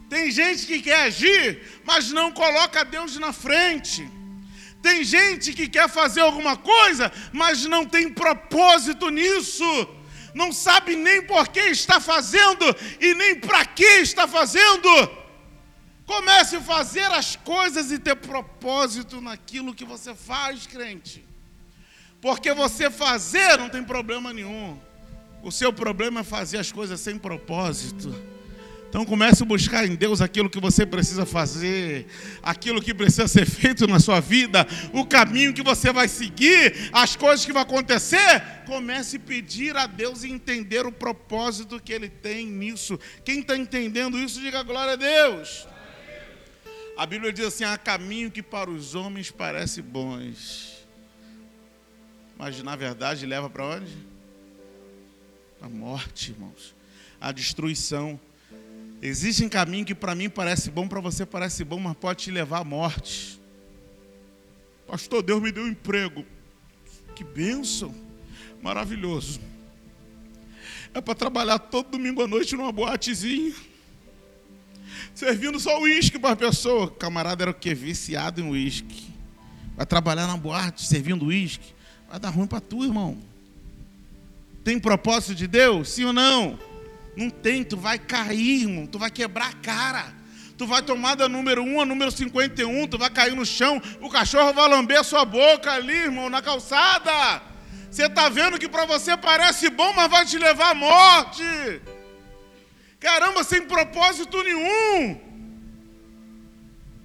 Tem 0.09 0.31
gente 0.31 0.65
que 0.65 0.81
quer 0.81 1.03
agir, 1.03 1.81
mas 1.83 2.11
não 2.11 2.31
coloca 2.31 2.85
Deus 2.85 3.17
na 3.17 3.33
frente. 3.33 4.09
Tem 4.81 5.03
gente 5.03 5.53
que 5.53 5.67
quer 5.67 5.89
fazer 5.89 6.21
alguma 6.21 6.55
coisa, 6.55 7.11
mas 7.33 7.65
não 7.65 7.85
tem 7.85 8.09
propósito 8.09 9.09
nisso. 9.09 9.65
Não 10.33 10.53
sabe 10.53 10.95
nem 10.95 11.21
por 11.21 11.47
que 11.49 11.59
está 11.59 11.99
fazendo 11.99 12.65
e 13.01 13.13
nem 13.15 13.39
para 13.39 13.65
que 13.65 13.83
está 13.83 14.27
fazendo. 14.27 14.89
Comece 16.05 16.55
a 16.55 16.61
fazer 16.61 17.11
as 17.11 17.35
coisas 17.35 17.91
e 17.91 17.99
ter 17.99 18.15
propósito 18.15 19.19
naquilo 19.19 19.73
que 19.73 19.83
você 19.83 20.15
faz, 20.15 20.65
crente. 20.65 21.25
Porque 22.21 22.53
você 22.53 22.89
fazer 22.89 23.57
não 23.57 23.67
tem 23.67 23.83
problema 23.83 24.31
nenhum. 24.31 24.79
O 25.43 25.51
seu 25.51 25.73
problema 25.73 26.21
é 26.21 26.23
fazer 26.23 26.59
as 26.59 26.71
coisas 26.71 26.99
sem 27.01 27.17
propósito. 27.17 28.36
Então 28.89 29.05
comece 29.05 29.43
a 29.43 29.45
buscar 29.45 29.85
em 29.85 29.95
Deus 29.95 30.21
aquilo 30.21 30.49
que 30.49 30.59
você 30.59 30.85
precisa 30.85 31.25
fazer, 31.25 32.07
aquilo 32.41 32.81
que 32.81 32.93
precisa 32.93 33.27
ser 33.27 33.45
feito 33.45 33.85
na 33.85 33.99
sua 33.99 34.21
vida, 34.21 34.65
o 34.93 35.05
caminho 35.05 35.53
que 35.53 35.61
você 35.61 35.91
vai 35.91 36.07
seguir, 36.07 36.89
as 36.93 37.15
coisas 37.15 37.45
que 37.45 37.51
vão 37.51 37.61
acontecer. 37.61 38.41
Comece 38.65 39.17
a 39.17 39.19
pedir 39.19 39.75
a 39.75 39.87
Deus 39.87 40.23
e 40.23 40.31
entender 40.31 40.85
o 40.85 40.91
propósito 40.91 41.81
que 41.81 41.91
Ele 41.91 42.09
tem 42.09 42.47
nisso. 42.47 42.97
Quem 43.25 43.41
está 43.41 43.57
entendendo 43.57 44.17
isso, 44.17 44.39
diga 44.39 44.63
glória 44.63 44.93
a 44.93 44.95
Deus. 44.95 45.67
A 46.97 47.05
Bíblia 47.05 47.31
diz 47.31 47.45
assim: 47.45 47.65
há 47.65 47.77
caminho 47.77 48.31
que 48.31 48.41
para 48.41 48.69
os 48.69 48.95
homens 48.95 49.29
parece 49.29 49.81
bons, 49.81 50.87
mas 52.37 52.63
na 52.63 52.75
verdade 52.75 53.25
leva 53.25 53.49
para 53.49 53.65
onde? 53.65 53.95
A 55.61 55.67
morte, 55.67 56.31
irmãos, 56.31 56.73
a 57.19 57.31
destruição. 57.31 58.19
Existe 59.01 59.43
um 59.43 59.49
caminho 59.49 59.85
que 59.85 59.93
para 59.93 60.15
mim 60.15 60.29
parece 60.29 60.71
bom, 60.71 60.87
para 60.87 60.99
você 60.99 61.25
parece 61.25 61.63
bom, 61.63 61.79
mas 61.79 61.95
pode 61.95 62.23
te 62.23 62.31
levar 62.31 62.61
à 62.61 62.63
morte. 62.63 63.39
Pastor, 64.87 65.21
Deus 65.21 65.41
me 65.41 65.51
deu 65.51 65.63
um 65.63 65.67
emprego. 65.67 66.25
Que 67.15 67.23
bênção! 67.23 67.93
Maravilhoso. 68.61 69.39
É 70.93 71.01
para 71.01 71.13
trabalhar 71.13 71.59
todo 71.59 71.91
domingo 71.91 72.23
à 72.23 72.27
noite 72.27 72.55
numa 72.55 72.71
boatezinha. 72.71 73.53
Servindo 75.13 75.59
só 75.59 75.79
uísque 75.81 76.17
para 76.17 76.31
a 76.31 76.35
pessoa. 76.35 76.85
O 76.85 76.91
camarada 76.91 77.43
era 77.43 77.51
o 77.51 77.53
quê? 77.53 77.73
Viciado 77.73 78.41
em 78.41 78.49
uísque. 78.49 79.07
Vai 79.75 79.85
trabalhar 79.85 80.25
na 80.25 80.37
boate 80.37 80.85
servindo 80.85 81.25
uísque. 81.25 81.73
Vai 82.09 82.19
dar 82.19 82.29
ruim 82.29 82.47
para 82.47 82.61
tu, 82.61 82.83
irmão. 82.83 83.17
Tem 84.63 84.79
propósito 84.79 85.35
de 85.35 85.47
Deus? 85.47 85.89
Sim 85.89 86.05
ou 86.05 86.13
não? 86.13 86.57
Não 87.17 87.31
tem, 87.31 87.63
tu 87.63 87.75
vai 87.75 87.97
cair, 87.97 88.61
irmão. 88.61 88.85
Tu 88.85 88.99
vai 88.99 89.09
quebrar 89.09 89.49
a 89.49 89.53
cara. 89.53 90.13
Tu 90.55 90.67
vai 90.67 90.83
tomar 90.83 91.15
da 91.15 91.27
número 91.27 91.63
1 91.63 91.81
a 91.81 91.85
número 91.85 92.11
51, 92.11 92.87
tu 92.87 92.97
vai 92.97 93.09
cair 93.09 93.35
no 93.35 93.45
chão, 93.45 93.79
o 94.01 94.09
cachorro 94.09 94.53
vai 94.53 94.67
lamber 94.67 94.99
a 94.99 95.03
sua 95.03 95.23
boca 95.23 95.71
ali, 95.71 95.93
irmão, 95.93 96.29
na 96.29 96.41
calçada. 96.41 97.41
Você 97.89 98.05
está 98.05 98.27
vendo 98.29 98.59
que 98.59 98.67
para 98.67 98.85
você 98.85 99.15
parece 99.15 99.69
bom, 99.69 99.93
mas 99.93 100.09
vai 100.09 100.25
te 100.25 100.37
levar 100.37 100.71
à 100.71 100.73
morte. 100.75 101.43
Caramba, 102.99 103.43
sem 103.43 103.63
propósito 103.63 104.41
nenhum. 104.43 105.19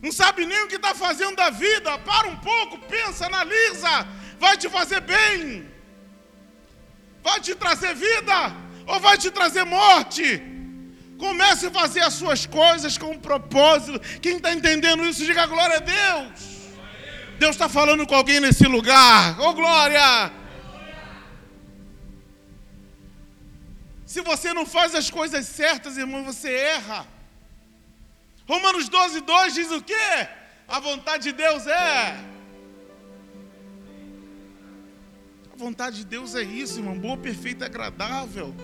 Não 0.03 0.13
sabe 0.13 0.45
nem 0.45 0.63
o 0.65 0.69
que 0.69 0.77
está 0.77 0.95
fazendo 0.95 1.37
da 1.37 1.51
vida. 1.51 1.97
Para 1.99 2.29
um 2.29 2.37
pouco, 2.37 2.79
pensa, 2.81 3.27
analisa. 3.27 4.07
Vai 4.39 4.57
te 4.57 4.69
fazer 4.69 5.01
bem. 5.01 5.67
Vai 7.23 7.39
te 7.41 7.55
trazer 7.55 7.95
vida 7.95 8.72
ou 8.87 9.01
vai 9.01 9.17
te 9.19 9.31
trazer 9.31 9.65
morte? 9.65 10.43
Comece 11.19 11.67
a 11.67 11.71
fazer 11.71 12.01
as 12.01 12.15
suas 12.15 12.47
coisas 12.47 12.99
com 12.99 13.13
um 13.13 13.19
propósito. 13.19 14.01
Quem 14.21 14.37
está 14.37 14.53
entendendo 14.53 15.05
isso, 15.05 15.25
diga 15.25 15.47
glória 15.47 15.77
a 15.77 15.81
Deus. 15.81 16.53
Deus 17.39 17.53
está 17.53 17.69
falando 17.69 18.07
com 18.07 18.15
alguém 18.15 18.41
nesse 18.41 18.67
lugar. 18.67 19.39
Ô 19.41 19.49
oh, 19.49 19.55
glória! 19.55 20.33
Se 24.05 24.21
você 24.21 24.53
não 24.53 24.67
faz 24.67 24.95
as 24.95 25.09
coisas 25.11 25.47
certas, 25.47 25.97
irmão, 25.97 26.23
você 26.25 26.53
erra. 26.53 27.07
Romanos 28.47 28.89
12, 28.89 29.21
2 29.21 29.55
diz 29.55 29.71
o 29.71 29.81
quê? 29.81 30.29
A 30.69 30.79
vontade 30.81 31.25
de 31.25 31.33
Deus 31.33 31.67
é. 31.67 32.32
A 35.53 35.57
vontade 35.57 35.99
de 35.99 36.07
Deus 36.07 36.35
é 36.35 36.43
isso, 36.43 36.79
irmão. 36.79 36.99
Boa, 36.99 37.17
perfeita, 37.17 37.67
agradável. 37.67 38.55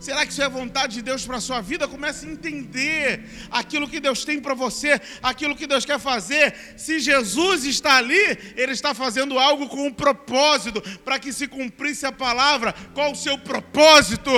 Será 0.00 0.24
que 0.24 0.32
isso 0.32 0.42
é 0.42 0.48
vontade 0.48 0.94
de 0.94 1.02
Deus 1.02 1.26
para 1.26 1.36
a 1.36 1.40
sua 1.40 1.60
vida? 1.60 1.86
Comece 1.86 2.26
a 2.26 2.30
entender 2.30 3.22
aquilo 3.50 3.86
que 3.86 4.00
Deus 4.00 4.24
tem 4.24 4.40
para 4.40 4.54
você, 4.54 4.98
aquilo 5.22 5.54
que 5.54 5.66
Deus 5.66 5.84
quer 5.84 6.00
fazer. 6.00 6.56
Se 6.78 6.98
Jesus 6.98 7.66
está 7.66 7.98
ali, 7.98 8.38
Ele 8.56 8.72
está 8.72 8.94
fazendo 8.94 9.38
algo 9.38 9.68
com 9.68 9.86
um 9.86 9.92
propósito, 9.92 10.80
para 11.00 11.18
que 11.18 11.30
se 11.30 11.46
cumprisse 11.46 12.06
a 12.06 12.12
palavra. 12.12 12.72
Qual 12.94 13.12
o 13.12 13.16
seu 13.16 13.36
propósito? 13.36 14.32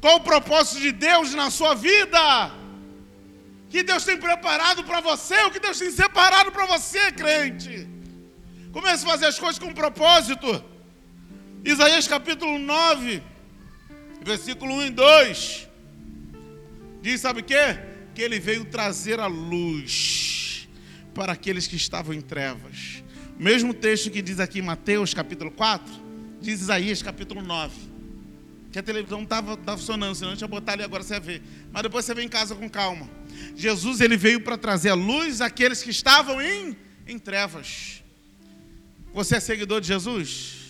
Qual 0.00 0.18
o 0.18 0.20
propósito 0.20 0.80
de 0.80 0.92
Deus 0.92 1.34
na 1.34 1.50
sua 1.50 1.74
vida? 1.74 2.52
Que 3.68 3.82
Deus 3.82 4.04
tem 4.04 4.16
preparado 4.16 4.84
para 4.84 5.00
você, 5.00 5.42
o 5.42 5.50
que 5.50 5.58
Deus 5.58 5.76
tem 5.76 5.90
separado 5.90 6.52
para 6.52 6.66
você, 6.66 7.10
crente. 7.10 7.88
Comece 8.72 9.04
a 9.04 9.08
fazer 9.08 9.26
as 9.26 9.38
coisas 9.40 9.58
com 9.58 9.66
um 9.66 9.74
propósito. 9.74 10.71
Isaías 11.64 12.08
capítulo 12.08 12.58
9 12.58 13.22
versículo 14.22 14.74
1 14.74 14.86
e 14.86 14.90
2. 14.90 15.68
Diz, 17.02 17.20
sabe 17.20 17.40
o 17.40 17.44
quê? 17.44 17.78
Que 18.14 18.22
ele 18.22 18.38
veio 18.38 18.64
trazer 18.64 19.18
a 19.20 19.26
luz 19.26 20.68
para 21.14 21.32
aqueles 21.32 21.66
que 21.66 21.76
estavam 21.76 22.14
em 22.14 22.20
trevas. 22.20 23.02
O 23.38 23.42
mesmo 23.42 23.74
texto 23.74 24.10
que 24.10 24.22
diz 24.22 24.38
aqui 24.38 24.60
em 24.60 24.62
Mateus 24.62 25.12
capítulo 25.12 25.50
4, 25.50 25.92
diz 26.40 26.60
Isaías 26.60 27.02
capítulo 27.02 27.42
9. 27.42 27.92
Que 28.70 28.78
a 28.78 28.82
televisão 28.82 29.18
não 29.18 29.24
estava 29.24 29.56
funcionando, 29.76 30.14
senão 30.14 30.30
eu 30.30 30.36
tinha 30.36 30.48
botar 30.48 30.72
ali 30.72 30.82
agora 30.82 31.02
você 31.02 31.18
vai 31.18 31.20
ver. 31.20 31.42
Mas 31.70 31.82
depois 31.82 32.04
você 32.04 32.14
vem 32.14 32.26
em 32.26 32.28
casa 32.28 32.54
com 32.54 32.70
calma. 32.70 33.08
Jesus 33.54 34.00
ele 34.00 34.16
veio 34.16 34.40
para 34.40 34.56
trazer 34.56 34.90
a 34.90 34.94
luz 34.94 35.40
àqueles 35.40 35.82
que 35.82 35.90
estavam 35.90 36.40
em, 36.40 36.76
em 37.06 37.18
trevas. 37.18 38.02
Você 39.12 39.36
é 39.36 39.40
seguidor 39.40 39.80
de 39.80 39.88
Jesus? 39.88 40.61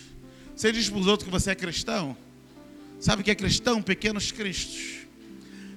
Você 0.63 0.71
diz 0.71 0.89
para 0.89 0.99
os 0.99 1.07
outros 1.07 1.25
que 1.25 1.29
você 1.29 1.51
é 1.51 1.55
cristão? 1.55 2.15
Sabe 2.97 3.21
o 3.21 3.25
que 3.25 3.31
é 3.31 3.35
cristão? 3.35 3.81
Pequenos 3.81 4.31
cristos. 4.31 5.05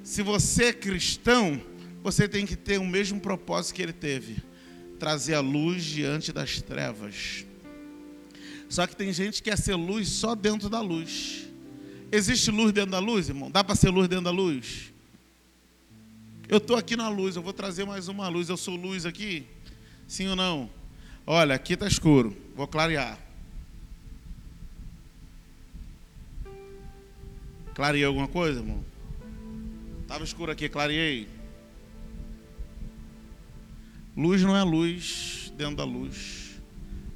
Se 0.05 0.22
você 0.22 0.66
é 0.66 0.72
cristão, 0.72 1.61
você 2.05 2.29
tem 2.29 2.46
que 2.46 2.55
ter 2.55 2.79
o 2.79 2.87
mesmo 2.87 3.18
propósito 3.18 3.75
que 3.75 3.83
ele 3.83 3.92
teve: 3.92 4.37
trazer 4.96 5.35
a 5.35 5.40
luz 5.40 5.83
diante 5.83 6.33
das 6.33 6.62
trevas. 6.62 7.44
Só 8.68 8.87
que 8.87 8.94
tem 8.94 9.12
gente 9.12 9.42
que 9.42 9.51
quer 9.51 9.59
ser 9.59 9.75
luz 9.75 10.09
só 10.09 10.37
dentro 10.37 10.68
da 10.68 10.81
luz. 10.81 11.49
Existe 12.12 12.53
luz 12.53 12.70
dentro 12.70 12.92
da 12.92 13.01
luz, 13.01 13.29
irmão? 13.29 13.51
Dá 13.51 13.64
para 13.64 13.75
ser 13.75 13.90
luz 13.90 14.07
dentro 14.07 14.27
da 14.27 14.31
luz? 14.31 14.92
Eu 16.49 16.59
estou 16.59 16.77
aqui 16.77 16.94
na 16.94 17.09
luz, 17.09 17.35
eu 17.35 17.42
vou 17.42 17.53
trazer 17.53 17.85
mais 17.85 18.07
uma 18.07 18.29
luz. 18.29 18.49
Eu 18.49 18.57
sou 18.57 18.77
luz 18.77 19.05
aqui? 19.05 19.49
Sim 20.07 20.29
ou 20.29 20.37
não? 20.37 20.70
Olha, 21.27 21.57
aqui 21.57 21.72
está 21.72 21.88
escuro, 21.88 22.37
vou 22.55 22.68
clarear. 22.68 23.25
Clareei 27.76 28.06
alguma 28.06 28.26
coisa, 28.26 28.60
irmão? 28.60 28.82
Estava 30.00 30.24
escuro 30.24 30.50
aqui, 30.50 30.66
clareei. 30.66 31.28
Luz 34.16 34.40
não 34.42 34.56
é 34.56 34.62
luz 34.62 35.52
dentro 35.58 35.76
da 35.76 35.84
luz. 35.84 36.58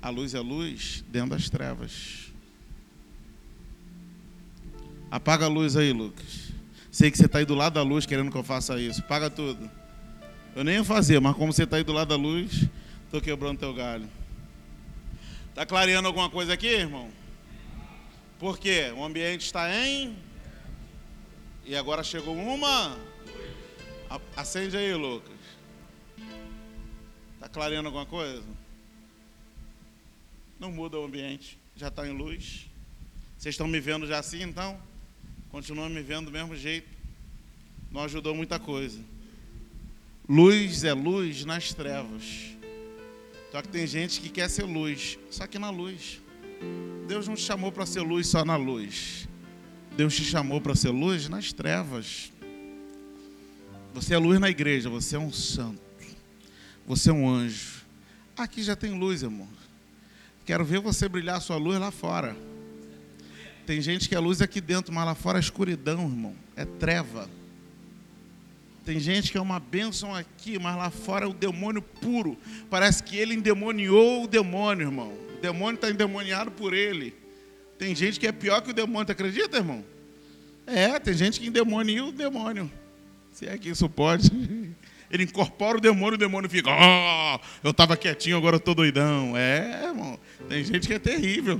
A 0.02 0.10
luz 0.10 0.34
é 0.34 0.40
luz 0.40 1.02
dentro 1.08 1.30
das 1.30 1.48
trevas. 1.48 2.30
Apaga 5.10 5.46
a 5.46 5.48
luz 5.48 5.78
aí, 5.78 5.94
Lucas. 5.94 6.52
Sei 6.90 7.10
que 7.10 7.16
você 7.16 7.24
está 7.24 7.38
aí 7.38 7.46
do 7.46 7.54
lado 7.54 7.72
da 7.72 7.82
luz 7.82 8.04
querendo 8.04 8.30
que 8.30 8.36
eu 8.36 8.44
faça 8.44 8.78
isso. 8.78 9.02
Paga 9.04 9.30
tudo. 9.30 9.70
Eu 10.54 10.62
nem 10.62 10.74
ia 10.74 10.84
fazer, 10.84 11.18
mas 11.20 11.34
como 11.36 11.54
você 11.54 11.62
está 11.62 11.78
aí 11.78 11.84
do 11.84 11.94
lado 11.94 12.08
da 12.08 12.16
luz, 12.16 12.68
estou 13.06 13.22
quebrando 13.22 13.60
teu 13.60 13.72
galho. 13.72 14.06
Está 15.48 15.64
clareando 15.64 16.06
alguma 16.06 16.28
coisa 16.28 16.52
aqui, 16.52 16.66
irmão? 16.66 17.08
Por 18.38 18.58
quê? 18.58 18.92
O 18.94 19.02
ambiente 19.02 19.46
está 19.46 19.74
em 19.74 20.14
e 21.70 21.76
agora 21.76 22.02
chegou 22.02 22.34
uma. 22.34 22.98
Acende 24.36 24.76
aí, 24.76 24.92
Lucas. 24.92 25.38
Está 27.34 27.48
clareando 27.48 27.86
alguma 27.86 28.04
coisa? 28.04 28.42
Não 30.58 30.72
muda 30.72 30.98
o 30.98 31.04
ambiente. 31.04 31.56
Já 31.76 31.86
está 31.86 32.04
em 32.08 32.10
luz. 32.10 32.66
Vocês 33.38 33.52
estão 33.54 33.68
me 33.68 33.78
vendo 33.78 34.04
já 34.04 34.18
assim, 34.18 34.42
então? 34.42 34.82
Continuam 35.52 35.88
me 35.88 36.02
vendo 36.02 36.24
do 36.24 36.32
mesmo 36.32 36.56
jeito. 36.56 36.88
Não 37.88 38.02
ajudou 38.02 38.34
muita 38.34 38.58
coisa. 38.58 38.98
Luz 40.28 40.82
é 40.82 40.92
luz 40.92 41.44
nas 41.44 41.72
trevas. 41.72 42.56
Só 43.52 43.62
que 43.62 43.68
tem 43.68 43.86
gente 43.86 44.20
que 44.20 44.28
quer 44.28 44.50
ser 44.50 44.64
luz, 44.64 45.20
só 45.30 45.46
que 45.46 45.56
na 45.56 45.70
luz. 45.70 46.20
Deus 47.06 47.28
não 47.28 47.36
te 47.36 47.42
chamou 47.42 47.70
para 47.70 47.86
ser 47.86 48.00
luz 48.00 48.26
só 48.26 48.44
na 48.44 48.56
luz. 48.56 49.29
Deus 49.96 50.14
te 50.14 50.24
chamou 50.24 50.60
para 50.60 50.74
ser 50.74 50.90
luz 50.90 51.28
nas 51.28 51.52
trevas. 51.52 52.32
Você 53.92 54.14
é 54.14 54.18
luz 54.18 54.38
na 54.38 54.48
igreja, 54.48 54.88
você 54.88 55.16
é 55.16 55.18
um 55.18 55.32
santo. 55.32 55.80
Você 56.86 57.10
é 57.10 57.12
um 57.12 57.28
anjo. 57.28 57.82
Aqui 58.36 58.62
já 58.62 58.74
tem 58.74 58.98
luz, 58.98 59.22
irmão. 59.22 59.48
Quero 60.46 60.64
ver 60.64 60.80
você 60.80 61.08
brilhar 61.08 61.36
a 61.36 61.40
sua 61.40 61.56
luz 61.56 61.78
lá 61.78 61.90
fora. 61.90 62.36
Tem 63.66 63.80
gente 63.80 64.08
que 64.08 64.14
é 64.14 64.18
luz 64.18 64.40
aqui 64.40 64.60
dentro, 64.60 64.92
mas 64.92 65.04
lá 65.04 65.14
fora 65.14 65.38
é 65.38 65.40
escuridão, 65.40 66.02
irmão. 66.08 66.34
É 66.56 66.64
treva. 66.64 67.28
Tem 68.84 68.98
gente 68.98 69.30
que 69.30 69.38
é 69.38 69.40
uma 69.40 69.60
bênção 69.60 70.14
aqui, 70.14 70.58
mas 70.58 70.76
lá 70.76 70.90
fora 70.90 71.26
é 71.26 71.28
o 71.28 71.34
demônio 71.34 71.82
puro. 71.82 72.36
Parece 72.68 73.02
que 73.02 73.16
ele 73.16 73.34
endemoniou 73.34 74.24
o 74.24 74.26
demônio, 74.26 74.86
irmão. 74.88 75.12
O 75.36 75.40
demônio 75.40 75.76
está 75.76 75.90
endemoniado 75.90 76.50
por 76.50 76.72
ele. 76.72 77.14
Tem 77.80 77.94
gente 77.96 78.20
que 78.20 78.26
é 78.26 78.32
pior 78.32 78.60
que 78.60 78.72
o 78.72 78.74
demônio, 78.74 79.06
tu 79.06 79.12
acredita, 79.12 79.56
irmão? 79.56 79.82
É, 80.66 80.98
tem 80.98 81.14
gente 81.14 81.40
que 81.40 81.46
endemonia 81.46 82.04
o 82.04 82.12
demônio. 82.12 82.70
Se 83.32 83.46
é 83.46 83.56
que 83.56 83.70
isso 83.70 83.88
pode. 83.88 84.30
Ele 85.10 85.22
incorpora 85.22 85.78
o 85.78 85.80
demônio, 85.80 86.16
o 86.16 86.18
demônio 86.18 86.50
fica, 86.50 86.68
oh, 86.70 87.40
eu 87.64 87.70
estava 87.70 87.96
quietinho, 87.96 88.36
agora 88.36 88.60
eu 88.62 88.74
doidão. 88.74 89.34
É, 89.34 89.86
irmão, 89.86 90.20
tem 90.46 90.62
gente 90.62 90.86
que 90.86 90.92
é 90.92 90.98
terrível. 90.98 91.58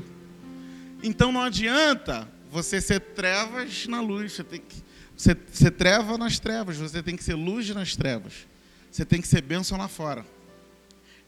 Então 1.03 1.33
não 1.33 1.41
adianta 1.41 2.29
você 2.51 2.83
ser 2.83 3.01
trevas 3.01 3.87
na 3.87 4.03
luz, 4.03 4.33
você 4.33 4.45
tem 4.45 4.61
que 4.61 4.77
ser, 5.17 5.39
ser 5.51 5.71
treva 5.71 6.19
nas 6.19 6.39
trevas, 6.39 6.77
você 6.77 7.03
tem 7.03 7.17
que 7.17 7.25
ser 7.25 7.35
luz 7.35 7.67
nas 7.71 7.97
trevas. 7.97 8.47
Você 8.91 9.07
tem 9.07 9.23
que 9.23 9.27
ser 9.27 9.41
bênção 9.41 9.79
lá 9.79 9.89
fora. 9.89 10.27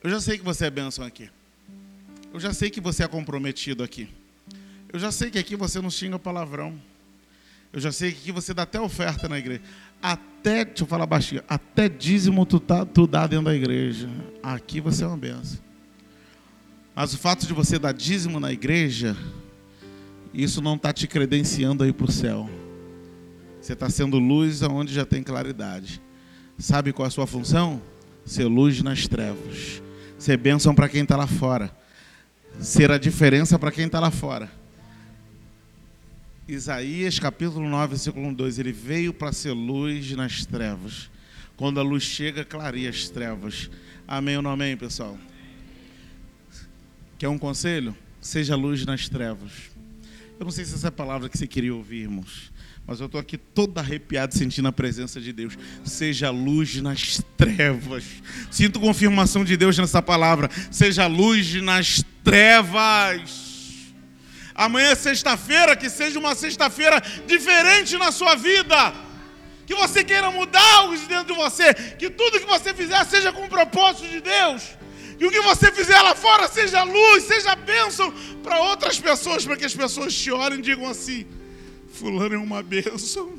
Eu 0.05 0.11
já 0.11 0.21
sei 0.21 0.37
que 0.37 0.45
você 0.45 0.67
é 0.67 0.71
bênção 0.71 1.03
aqui. 1.03 1.31
Eu 2.31 2.39
já 2.39 2.53
sei 2.53 2.69
que 2.69 2.81
você 2.81 3.03
é 3.03 3.09
comprometido 3.09 3.83
aqui. 3.83 4.07
Eu 4.93 4.99
já 4.99 5.11
sei 5.11 5.31
que 5.31 5.39
aqui 5.39 5.57
você 5.57 5.81
não 5.81 5.91
xinga 5.91 6.19
palavrão. 6.19 6.79
Eu 7.73 7.81
já 7.81 7.91
sei 7.91 8.13
que 8.13 8.19
aqui 8.19 8.33
você 8.33 8.53
dá 8.53 8.63
até 8.63 8.79
oferta 8.79 9.27
na 9.27 9.39
igreja. 9.39 9.63
Até, 10.03 10.65
deixa 10.65 10.83
eu 10.83 10.87
falar 10.87 11.07
baixinho, 11.07 11.43
até 11.49 11.89
dízimo 11.89 12.45
tu, 12.45 12.61
tá, 12.61 12.85
tu 12.85 13.07
dá 13.07 13.27
dentro 13.27 13.47
da 13.47 13.55
igreja. 13.55 14.11
Aqui 14.43 14.81
você 14.81 15.05
é 15.05 15.07
uma 15.07 15.17
benção. 15.17 15.59
Mas 16.95 17.15
o 17.15 17.19
fato 17.19 17.47
de 17.47 17.55
você 17.55 17.79
dar 17.79 17.93
dízimo 17.93 18.39
na 18.39 18.53
igreja, 18.53 19.17
isso 20.35 20.61
não 20.61 20.75
está 20.75 20.93
te 20.93 21.07
credenciando 21.07 21.83
aí 21.83 21.93
para 21.93 22.05
o 22.05 22.13
céu. 22.13 22.51
Você 23.59 23.73
está 23.73 23.89
sendo 23.89 24.19
luz 24.19 24.63
aonde 24.63 24.93
já 24.93 25.07
tem 25.07 25.23
claridade. 25.23 26.03
Sabe 26.59 26.93
qual 26.93 27.07
é 27.07 27.09
a 27.09 27.11
sua 27.11 27.27
função? 27.27 27.81
Ser 28.27 28.45
luz 28.45 28.83
nas 28.83 29.09
trevas. 29.09 29.83
Ser 30.19 30.37
bênção 30.37 30.75
para 30.75 30.89
quem 30.89 31.05
está 31.05 31.17
lá 31.17 31.27
fora. 31.27 31.75
Ser 32.61 32.91
a 32.91 32.99
diferença 32.99 33.59
para 33.59 33.73
quem 33.73 33.87
está 33.87 33.99
lá 33.99 34.11
fora. 34.11 34.62
Isaías 36.49 37.21
capítulo 37.21 37.69
9, 37.69 37.91
versículo 37.91 38.35
2, 38.35 38.59
ele 38.59 38.73
veio 38.73 39.15
para 39.15 39.33
ser 39.33 39.53
luz 39.53 40.11
nas 40.13 40.45
trevas. 40.45 41.09
Quando 41.57 41.79
a 41.79 41.83
luz 41.83 42.03
chega, 42.03 42.45
clareia 42.45 42.91
as 42.91 43.09
trevas. 43.09 43.71
Amém 44.09 44.37
ou 44.37 44.43
não 44.43 44.51
amém, 44.51 44.77
pessoal? 44.77 45.17
Quer 47.17 47.29
um 47.29 47.39
conselho? 47.39 47.97
Seja 48.21 48.57
luz 48.57 48.85
nas 48.85 49.09
trevas. 49.09 49.53
Eu 50.39 50.45
não 50.45 50.51
sei 50.51 50.65
se 50.65 50.75
essa 50.75 50.89
é 50.89 50.91
a 50.91 50.93
palavra 50.93 51.29
que 51.29 51.39
você 51.39 51.47
queria 51.47 51.73
ouvir, 51.73 52.03
irmãos, 52.03 52.53
mas 52.85 52.99
eu 52.99 53.07
estou 53.07 53.21
aqui 53.21 53.39
todo 53.39 53.79
arrepiado 53.79 54.35
sentindo 54.35 54.67
a 54.67 54.73
presença 54.73 55.21
de 55.21 55.33
Deus. 55.33 55.57
Seja 55.85 56.31
luz 56.31 56.83
nas 56.83 57.23
trevas. 57.37 58.05
Sinto 58.51 58.81
confirmação 58.81 59.45
de 59.45 59.57
Deus 59.57 59.79
nessa 59.79 60.03
palavra. 60.03 60.51
Seja 60.73 61.07
luz 61.07 61.55
nas 61.63 62.05
trevas. 62.25 63.52
Amanhã 64.55 64.91
é 64.91 64.95
sexta-feira, 64.95 65.77
que 65.77 65.89
seja 65.89 66.19
uma 66.19 66.35
sexta-feira 66.35 67.01
diferente 67.27 67.97
na 67.97 68.13
sua 68.13 68.35
vida. 68.35 68.95
Que 69.67 69.75
você 69.75 70.05
queira 70.05 70.31
mudar 70.31 70.89
os 70.91 71.01
dentro 71.03 71.35
de 71.35 71.41
você. 71.41 71.73
Que 71.75 72.11
tudo 72.11 72.41
que 72.41 72.47
você 72.47 72.75
fizer 72.75 73.05
seja 73.07 73.33
com 73.33 73.45
o 73.45 73.49
propósito 73.49 74.09
de 74.09 74.21
Deus. 74.21 74.63
Que 75.19 75.27
o 75.27 75.31
que 75.31 75.41
você 75.41 75.71
fizer 75.71 76.01
lá 76.01 76.15
fora 76.15 76.49
seja 76.49 76.83
luz, 76.83 77.25
seja 77.25 77.55
bênção 77.55 78.13
para 78.43 78.61
outras 78.61 78.99
pessoas, 78.99 79.45
para 79.45 79.57
que 79.57 79.65
as 79.65 79.75
pessoas 79.75 80.15
te 80.15 80.31
olhem 80.31 80.59
e 80.59 80.63
digam 80.63 80.87
assim: 80.89 81.27
Fulano 81.93 82.35
é 82.35 82.39
uma 82.39 82.63
bênção. 82.63 83.33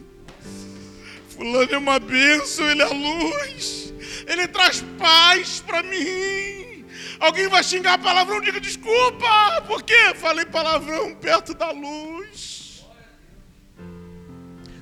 Fulano 1.30 1.74
é 1.74 1.78
uma 1.78 2.00
bênção, 2.00 2.70
ele 2.70 2.82
é 2.82 2.86
luz. 2.86 3.94
Ele 4.28 4.48
traz 4.48 4.84
paz 4.98 5.62
para 5.66 5.84
mim. 5.84 6.73
Alguém 7.24 7.48
vai 7.48 7.64
xingar 7.64 7.98
palavrão, 8.00 8.42
diga 8.42 8.60
desculpa, 8.60 9.62
por 9.66 9.82
quê? 9.82 10.14
Falei 10.14 10.44
palavrão 10.46 11.16
perto 11.16 11.54
da 11.54 11.72
luz. 11.72 12.84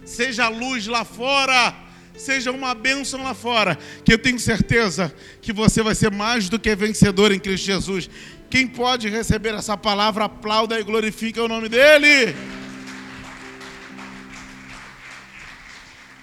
Seja 0.04 0.50
luz 0.50 0.88
lá 0.88 1.06
fora, 1.06 1.76
seja 2.18 2.52
uma 2.52 2.74
bênção 2.74 3.22
lá 3.22 3.36
fora, 3.36 3.78
que 4.04 4.12
eu 4.12 4.18
tenho 4.18 4.40
certeza 4.40 5.14
que 5.40 5.54
você 5.54 5.84
vai 5.84 5.94
ser 5.94 6.10
mais 6.10 6.50
do 6.50 6.58
que 6.58 6.76
vencedor 6.76 7.32
em 7.32 7.40
Cristo 7.40 7.66
Jesus. 7.66 8.10
Quem 8.50 8.68
pode 8.68 9.08
receber 9.08 9.54
essa 9.54 9.78
palavra, 9.78 10.26
aplauda 10.26 10.80
e 10.80 10.84
glorifique 10.84 11.40
o 11.40 11.48
nome 11.48 11.70
dEle. 11.70 12.36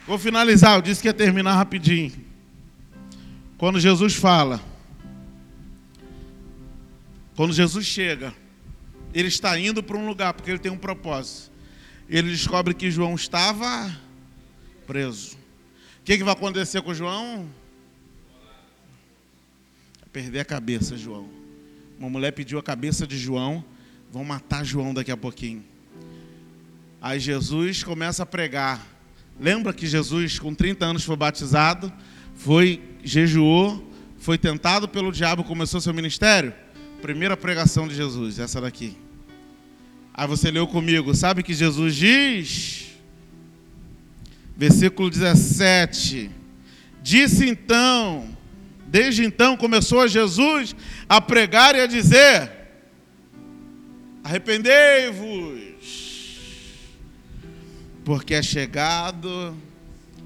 Vou 0.05 0.19
finalizar, 0.19 0.75
eu 0.75 0.83
disse 0.83 1.01
que 1.01 1.07
ia 1.07 1.15
terminar 1.15 1.55
rapidinho. 1.55 2.13
Quando 3.57 3.79
Jesus 3.79 4.17
fala, 4.17 4.61
quando 7.39 7.53
Jesus 7.53 7.87
chega, 7.87 8.35
ele 9.15 9.29
está 9.29 9.57
indo 9.57 9.81
para 9.81 9.97
um 9.97 10.09
lugar, 10.09 10.35
porque 10.35 10.51
ele 10.51 10.59
tem 10.59 10.73
um 10.73 10.77
propósito. 10.77 11.53
Ele 12.09 12.31
descobre 12.31 12.75
que 12.75 12.91
João 12.91 13.15
estava 13.15 13.97
preso. 14.89 15.37
O 16.01 16.05
que, 16.05 16.19
que 16.19 16.25
vai 16.25 16.33
acontecer 16.33 16.83
com 16.83 16.93
João? 16.93 17.49
Perder 20.13 20.41
a 20.41 20.45
cabeça, 20.45 20.97
João. 20.97 21.29
Uma 21.97 22.11
mulher 22.11 22.33
pediu 22.33 22.59
a 22.59 22.63
cabeça 22.63 23.07
de 23.07 23.17
João. 23.17 23.65
Vão 24.11 24.25
matar 24.25 24.65
João 24.65 24.93
daqui 24.93 25.13
a 25.13 25.17
pouquinho. 25.17 25.65
Aí 27.01 27.21
Jesus 27.21 27.85
começa 27.85 28.25
a 28.25 28.27
pregar. 28.27 28.85
Lembra 29.39 29.73
que 29.73 29.87
Jesus, 29.87 30.41
com 30.41 30.53
30 30.53 30.85
anos, 30.85 31.05
foi 31.05 31.15
batizado, 31.15 31.93
foi, 32.35 32.83
jejuou, 33.05 33.89
foi 34.19 34.37
tentado 34.37 34.89
pelo 34.89 35.13
diabo, 35.13 35.45
começou 35.45 35.81
seu 35.81 35.95
ministério? 35.95 36.53
Primeira 37.03 37.37
pregação 37.37 37.87
de 37.87 37.95
Jesus, 37.95 38.39
essa 38.39 38.61
daqui. 38.61 38.97
Aí 40.13 40.27
você 40.27 40.51
leu 40.51 40.67
comigo, 40.67 41.15
sabe 41.15 41.45
que 41.45 41.55
Jesus 41.55 41.95
diz? 41.95 42.87
Versículo 44.57 45.09
17. 45.09 46.29
Disse 47.01 47.49
então, 47.49 48.37
desde 48.89 49.25
então 49.25 49.57
começou 49.57 50.09
Jesus 50.09 50.75
a 51.09 51.21
pregar 51.21 51.77
e 51.77 51.81
a 51.81 51.87
dizer: 51.87 52.51
Arrependei-vos, 54.25 55.57
porque 58.05 58.35
é 58.35 58.43
chegado 58.43 59.57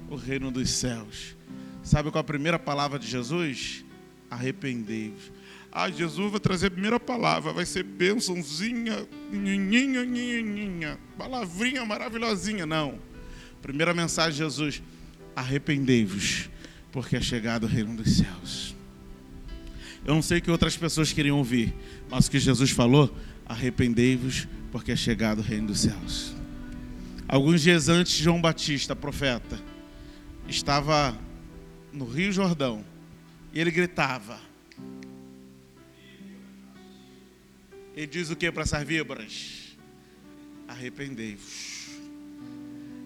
o 0.09 0.15
reino 0.15 0.49
dos 0.49 0.71
céus. 0.71 1.35
Sabe 1.83 2.09
qual 2.09 2.21
a 2.21 2.23
primeira 2.23 2.57
palavra 2.57 2.97
de 2.97 3.07
Jesus? 3.07 3.85
Arrependei-vos. 4.31 5.31
Ah, 5.75 5.89
Jesus 5.89 6.29
vai 6.29 6.39
trazer 6.39 6.67
a 6.67 6.71
primeira 6.71 6.99
palavra, 6.99 7.51
vai 7.51 7.65
ser 7.65 7.81
bênçãozinha, 7.81 9.07
nhinhinha, 9.31 10.05
nhinhinha, 10.05 10.99
palavrinha 11.17 11.83
maravilhosinha. 11.83 12.63
Não. 12.63 12.99
Primeira 13.59 13.91
mensagem 13.91 14.33
de 14.33 14.37
Jesus: 14.37 14.83
arrependei-vos, 15.35 16.47
porque 16.91 17.15
é 17.15 17.21
chegado 17.21 17.63
o 17.63 17.67
reino 17.67 17.95
dos 17.95 18.17
céus. 18.17 18.75
Eu 20.05 20.13
não 20.13 20.21
sei 20.21 20.37
o 20.37 20.41
que 20.43 20.51
outras 20.51 20.77
pessoas 20.77 21.11
queriam 21.11 21.39
ouvir, 21.39 21.73
mas 22.07 22.27
o 22.27 22.31
que 22.31 22.39
Jesus 22.39 22.69
falou: 22.69 23.11
arrependei-vos, 23.43 24.47
porque 24.71 24.91
é 24.91 24.95
chegado 24.95 25.39
o 25.39 25.41
reino 25.41 25.69
dos 25.69 25.79
céus. 25.79 26.35
Alguns 27.27 27.63
dias 27.63 27.89
antes, 27.89 28.13
João 28.13 28.39
Batista, 28.39 28.95
profeta, 28.95 29.59
estava 30.47 31.17
no 31.91 32.05
Rio 32.05 32.31
Jordão 32.31 32.85
e 33.51 33.59
ele 33.59 33.71
gritava: 33.71 34.52
Ele 37.95 38.07
diz 38.07 38.29
o 38.29 38.35
que 38.35 38.51
para 38.51 38.63
essas 38.63 38.83
víboras? 38.83 39.77
Arrependei-vos. 40.67 41.89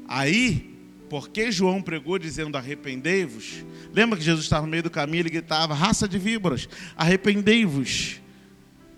Aí, 0.08 0.78
porque 1.10 1.52
João 1.52 1.82
pregou 1.82 2.18
dizendo 2.18 2.58
arrependei-vos, 2.58 3.66
lembra 3.94 4.18
que 4.18 4.24
Jesus 4.24 4.46
estava 4.46 4.66
no 4.66 4.72
meio 4.72 4.84
do 4.84 4.90
caminho, 4.90 5.22
ele 5.22 5.30
gritava, 5.30 5.74
raça 5.74 6.08
de 6.08 6.18
víboras, 6.18 6.70
arrependei-vos. 6.96 8.22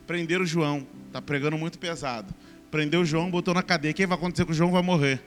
Prenderam 0.05 0.45
João, 0.45 0.87
está 1.07 1.21
pregando 1.21 1.57
muito 1.57 1.79
pesado. 1.79 2.33
Prendeu 2.69 3.03
João, 3.03 3.31
botou 3.31 3.53
na 3.53 3.63
cadeia. 3.63 3.91
O 3.91 3.95
que 3.95 4.05
vai 4.05 4.17
acontecer 4.17 4.45
com 4.45 4.53
João? 4.53 4.71
Vai 4.71 4.81
morrer. 4.81 5.21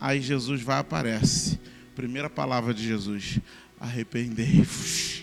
Aí 0.00 0.20
Jesus 0.20 0.60
vai 0.62 0.78
aparece. 0.78 1.60
Primeira 1.94 2.28
palavra 2.28 2.74
de 2.74 2.86
Jesus: 2.86 3.38
arrependei-vos. 3.78 5.22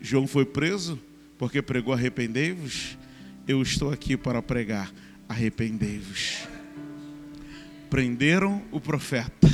João 0.00 0.26
foi 0.26 0.44
preso 0.44 0.98
porque 1.38 1.62
pregou 1.62 1.94
arrependei-vos 1.94 2.96
eu 3.52 3.62
estou 3.62 3.92
aqui 3.92 4.16
para 4.16 4.42
pregar: 4.42 4.90
arrependei-vos. 5.28 6.48
Prenderam 7.88 8.62
o 8.70 8.80
profeta, 8.80 9.48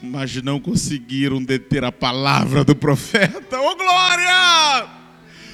mas 0.00 0.40
não 0.42 0.60
conseguiram 0.60 1.42
deter 1.42 1.84
a 1.84 1.92
palavra 1.92 2.64
do 2.64 2.74
profeta. 2.74 3.60
Ô 3.60 3.70
oh, 3.70 3.76
glória! 3.76 4.88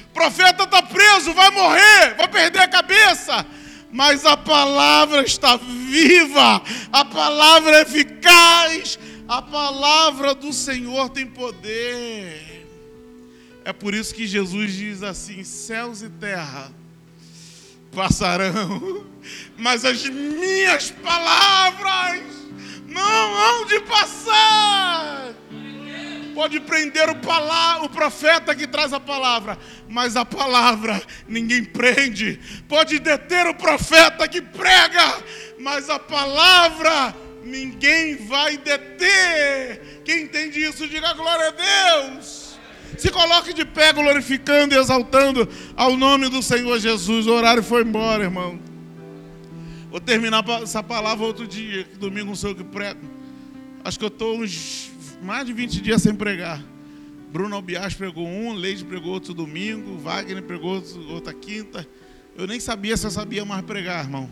O 0.09 0.13
profeta 0.13 0.63
está 0.63 0.81
preso, 0.83 1.33
vai 1.33 1.49
morrer, 1.49 2.15
vai 2.15 2.27
perder 2.27 2.59
a 2.59 2.67
cabeça. 2.67 3.45
Mas 3.91 4.25
a 4.25 4.35
palavra 4.35 5.23
está 5.23 5.55
viva, 5.55 6.63
a 6.91 7.05
palavra 7.05 7.77
é 7.77 7.81
eficaz, 7.81 8.97
a 9.27 9.39
palavra 9.39 10.33
do 10.33 10.51
Senhor 10.51 11.09
tem 11.09 11.27
poder. 11.27 12.67
É 13.63 13.71
por 13.71 13.93
isso 13.93 14.13
que 14.13 14.25
Jesus 14.25 14.73
diz 14.73 15.03
assim: 15.03 15.43
céus 15.43 16.01
e 16.01 16.09
terra 16.09 16.71
passarão, 17.93 19.05
mas 19.57 19.85
as 19.85 20.05
minhas 20.05 20.91
palavras 20.91 22.21
não 22.87 23.35
hão 23.35 23.65
de 23.65 23.79
passar. 23.81 25.33
Pode 26.33 26.59
prender 26.61 27.09
o, 27.09 27.15
o 27.83 27.89
profeta 27.89 28.55
que 28.55 28.65
traz 28.65 28.91
a 28.91 28.99
palavra, 28.99 29.57
mas 29.87 30.15
a 30.15 30.25
palavra 30.25 31.01
ninguém 31.27 31.63
prende. 31.63 32.39
Pode 32.67 32.97
deter 32.97 33.45
o 33.45 33.53
profeta 33.53 34.27
que 34.27 34.41
prega, 34.41 35.23
mas 35.59 35.89
a 35.89 35.99
palavra 35.99 37.15
ninguém 37.43 38.15
vai 38.25 38.57
deter. 38.57 40.01
Quem 40.03 40.23
entende 40.23 40.59
isso, 40.59 40.87
diga 40.87 41.13
glória 41.13 41.47
a 41.49 41.51
Deus. 41.51 42.42
Se 42.97 43.09
coloque 43.09 43.53
de 43.53 43.65
pé, 43.65 43.91
glorificando 43.91 44.73
e 44.73 44.77
exaltando 44.77 45.47
ao 45.75 45.97
nome 45.97 46.29
do 46.29 46.41
Senhor 46.41 46.79
Jesus. 46.79 47.27
O 47.27 47.33
horário 47.33 47.63
foi 47.63 47.83
embora, 47.83 48.23
irmão. 48.23 48.59
Vou 49.89 49.99
terminar 49.99 50.43
essa 50.61 50.81
palavra 50.81 51.25
outro 51.25 51.45
dia, 51.45 51.87
domingo 51.99 52.27
não 52.27 52.35
sei 52.35 52.51
o 52.51 52.55
que 52.55 52.63
prego. 52.63 52.99
Acho 53.83 53.99
que 53.99 54.05
eu 54.05 54.09
estou 54.09 54.39
uns 54.39 54.91
mais 55.21 55.45
de 55.45 55.53
20 55.53 55.81
dias 55.81 56.01
sem 56.01 56.15
pregar. 56.15 56.61
Bruno 57.31 57.55
Albiás 57.55 57.93
pregou 57.93 58.27
um, 58.27 58.53
Leide 58.53 58.85
pregou 58.85 59.11
outro 59.11 59.33
domingo, 59.33 59.97
Wagner 59.97 60.41
pregou 60.43 60.75
outro, 60.75 61.09
outra 61.09 61.33
quinta. 61.33 61.87
Eu 62.35 62.47
nem 62.47 62.59
sabia 62.59 62.95
se 62.97 63.05
eu 63.05 63.11
sabia 63.11 63.43
mais 63.43 63.63
pregar, 63.63 64.03
irmão. 64.03 64.29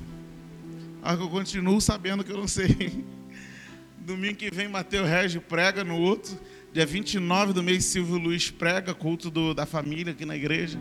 Que 1.04 1.24
eu 1.24 1.30
continuo 1.30 1.82
sabendo 1.82 2.24
que 2.24 2.32
eu 2.32 2.38
não 2.38 2.48
sei. 2.48 3.04
Domingo 4.00 4.36
que 4.36 4.50
vem, 4.50 4.68
Mateus 4.68 5.08
Regis 5.08 5.42
prega 5.48 5.84
no 5.84 5.98
outro. 6.00 6.40
Dia 6.74 6.86
29 6.86 7.52
do 7.52 7.62
mês, 7.62 7.84
Silvio 7.84 8.18
Luiz 8.18 8.50
prega, 8.50 8.94
culto 8.94 9.30
do, 9.30 9.54
da 9.54 9.66
família 9.66 10.14
aqui 10.14 10.26
na 10.26 10.38
igreja. 10.38 10.80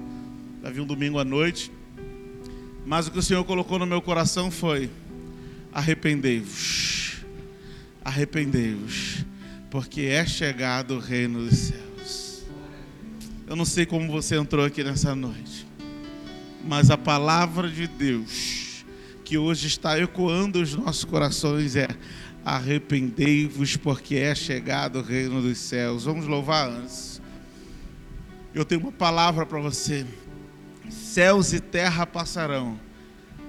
Vai 0.62 0.72
vir 0.72 0.80
um 0.80 0.86
domingo 0.86 1.18
à 1.18 1.24
noite. 1.24 1.72
Mas 2.86 3.08
o 3.08 3.10
que 3.10 3.18
o 3.18 3.22
Senhor 3.22 3.42
colocou 3.42 3.76
no 3.76 3.86
meu 3.86 4.00
coração 4.00 4.52
foi: 4.52 4.88
arrependei-vos, 5.72 7.24
arrependei-vos, 8.04 9.24
porque 9.68 10.02
é 10.02 10.24
chegado 10.24 10.94
o 10.94 11.00
reino 11.00 11.48
dos 11.48 11.58
céus. 11.58 12.44
Eu 13.48 13.56
não 13.56 13.64
sei 13.64 13.84
como 13.84 14.12
você 14.12 14.36
entrou 14.36 14.64
aqui 14.64 14.84
nessa 14.84 15.12
noite, 15.12 15.66
mas 16.64 16.88
a 16.88 16.96
palavra 16.96 17.68
de 17.68 17.88
Deus 17.88 18.84
que 19.24 19.38
hoje 19.38 19.68
está 19.68 19.96
ecoando 19.96 20.60
os 20.60 20.74
nossos 20.74 21.04
corações 21.04 21.74
é: 21.74 21.88
arrependei-vos, 22.44 23.76
porque 23.76 24.16
é 24.16 24.34
chegado 24.34 25.00
o 25.00 25.02
reino 25.02 25.42
dos 25.42 25.58
céus. 25.58 26.04
Vamos 26.04 26.26
louvar 26.26 26.68
antes. 26.68 27.20
Eu 28.54 28.64
tenho 28.64 28.80
uma 28.80 28.92
palavra 28.92 29.46
para 29.46 29.60
você. 29.60 30.06
Céus 30.88 31.52
e 31.52 31.60
terra 31.60 32.06
passarão. 32.06 32.78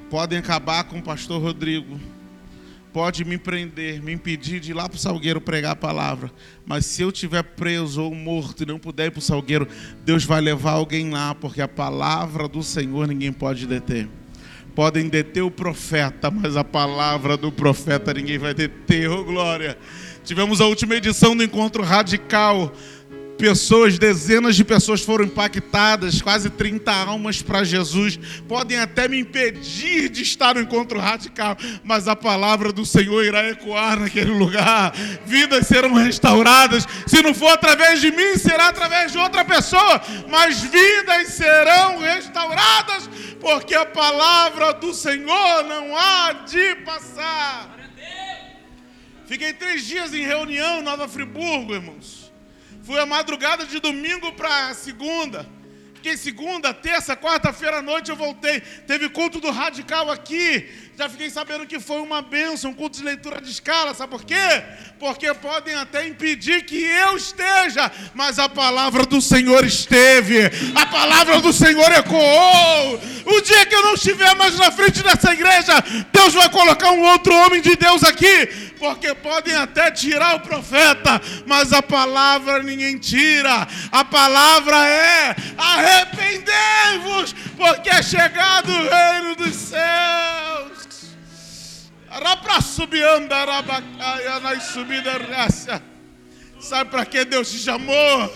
Podem 0.09 0.37
acabar 0.37 0.83
com 0.83 0.99
o 0.99 1.03
pastor 1.03 1.41
Rodrigo. 1.41 1.99
Pode 2.93 3.23
me 3.23 3.37
prender, 3.37 4.03
me 4.03 4.11
impedir 4.11 4.59
de 4.59 4.71
ir 4.71 4.73
lá 4.73 4.89
para 4.89 4.97
o 4.97 4.99
Salgueiro 4.99 5.39
pregar 5.39 5.71
a 5.71 5.75
palavra. 5.75 6.29
Mas 6.65 6.85
se 6.85 7.01
eu 7.01 7.09
estiver 7.09 7.41
preso 7.41 8.03
ou 8.03 8.13
morto 8.13 8.63
e 8.63 8.65
não 8.65 8.77
puder 8.77 9.07
ir 9.07 9.11
para 9.11 9.19
o 9.19 9.21
Salgueiro, 9.21 9.67
Deus 10.03 10.25
vai 10.25 10.41
levar 10.41 10.71
alguém 10.71 11.09
lá, 11.09 11.33
porque 11.33 11.61
a 11.61 11.67
palavra 11.67 12.49
do 12.49 12.61
Senhor 12.61 13.07
ninguém 13.07 13.31
pode 13.31 13.65
deter. 13.65 14.09
Podem 14.75 15.09
deter 15.09 15.43
o 15.43 15.51
profeta, 15.51 16.31
mas 16.31 16.55
a 16.55 16.63
palavra 16.63 17.35
do 17.35 17.51
profeta 17.51 18.13
ninguém 18.13 18.37
vai 18.37 18.53
deter. 18.53 19.09
Oh, 19.09 19.23
glória! 19.23 19.77
Tivemos 20.23 20.61
a 20.61 20.65
última 20.65 20.95
edição 20.95 21.35
do 21.35 21.43
Encontro 21.43 21.83
Radical 21.83 22.71
pessoas, 23.41 23.97
dezenas 23.97 24.55
de 24.55 24.63
pessoas 24.63 25.01
foram 25.01 25.25
impactadas, 25.25 26.21
quase 26.21 26.47
30 26.47 26.91
almas 26.91 27.41
para 27.41 27.63
Jesus. 27.63 28.19
Podem 28.47 28.77
até 28.77 29.07
me 29.07 29.19
impedir 29.19 30.09
de 30.09 30.21
estar 30.21 30.53
no 30.53 30.61
encontro 30.61 30.99
radical, 30.99 31.57
mas 31.83 32.07
a 32.07 32.15
palavra 32.15 32.71
do 32.71 32.85
Senhor 32.85 33.25
irá 33.25 33.49
ecoar 33.49 33.99
naquele 33.99 34.29
lugar. 34.29 34.93
Vidas 35.25 35.65
serão 35.65 35.95
restauradas. 35.95 36.87
Se 37.07 37.23
não 37.23 37.33
for 37.33 37.49
através 37.49 37.99
de 37.99 38.11
mim, 38.11 38.37
será 38.37 38.67
através 38.67 39.11
de 39.11 39.17
outra 39.17 39.43
pessoa, 39.43 39.99
mas 40.29 40.61
vidas 40.61 41.29
serão 41.29 41.97
restauradas, 41.97 43.09
porque 43.41 43.73
a 43.73 43.85
palavra 43.85 44.71
do 44.73 44.93
Senhor 44.93 45.63
não 45.63 45.97
há 45.97 46.31
de 46.31 46.75
passar. 46.75 47.75
Fiquei 49.25 49.51
três 49.53 49.85
dias 49.85 50.13
em 50.13 50.25
reunião 50.25 50.81
Nova 50.81 51.07
Friburgo, 51.07 51.73
irmãos. 51.73 52.31
Fui 52.83 52.99
a 52.99 53.05
madrugada 53.05 53.65
de 53.65 53.79
domingo 53.79 54.31
para 54.33 54.73
segunda. 54.73 55.49
Fiquei 55.95 56.17
segunda, 56.17 56.73
terça, 56.73 57.15
quarta-feira 57.15 57.77
à 57.77 57.81
noite 57.81 58.09
eu 58.09 58.15
voltei. 58.15 58.59
Teve 58.59 59.09
culto 59.09 59.39
do 59.39 59.49
radical 59.51 60.09
aqui. 60.11 60.69
Já 61.01 61.09
fiquei 61.09 61.31
sabendo 61.31 61.65
que 61.65 61.79
foi 61.79 61.99
uma 61.99 62.21
bênção, 62.21 62.69
um 62.69 62.73
culto 62.75 62.99
de 62.99 63.03
leitura 63.03 63.41
de 63.41 63.49
escala. 63.49 63.91
Sabe 63.95 64.11
por 64.11 64.23
quê? 64.23 64.35
Porque 64.99 65.33
podem 65.33 65.73
até 65.73 66.07
impedir 66.07 66.63
que 66.63 66.79
eu 66.79 67.17
esteja, 67.17 67.91
mas 68.13 68.37
a 68.37 68.47
palavra 68.47 69.03
do 69.03 69.19
Senhor 69.19 69.65
esteve. 69.65 70.41
A 70.75 70.85
palavra 70.85 71.41
do 71.41 71.51
Senhor 71.51 71.91
ecoou. 71.91 73.01
O 73.25 73.41
dia 73.41 73.65
que 73.65 73.73
eu 73.73 73.81
não 73.81 73.95
estiver 73.95 74.35
mais 74.35 74.55
na 74.59 74.71
frente 74.71 75.01
dessa 75.01 75.33
igreja, 75.33 75.73
Deus 76.13 76.35
vai 76.35 76.47
colocar 76.51 76.91
um 76.91 77.01
outro 77.01 77.33
homem 77.33 77.63
de 77.63 77.75
Deus 77.75 78.03
aqui 78.03 78.69
porque 78.77 79.15
podem 79.15 79.55
até 79.55 79.89
tirar 79.89 80.35
o 80.35 80.39
profeta, 80.41 81.19
mas 81.47 81.73
a 81.73 81.81
palavra 81.81 82.61
ninguém 82.61 82.99
tira. 82.99 83.67
A 83.91 84.05
palavra 84.05 84.87
é: 84.87 85.35
arrependei-vos, 85.57 87.33
porque 87.57 87.89
é 87.89 88.03
chegado 88.03 88.71
o 88.71 88.89
reino 88.89 89.35
dos 89.35 89.55
céus. 89.55 90.90
Sabe 96.59 96.91
para 96.91 97.05
que 97.05 97.25
Deus 97.25 97.51
te 97.51 97.57
chamou? 97.57 98.29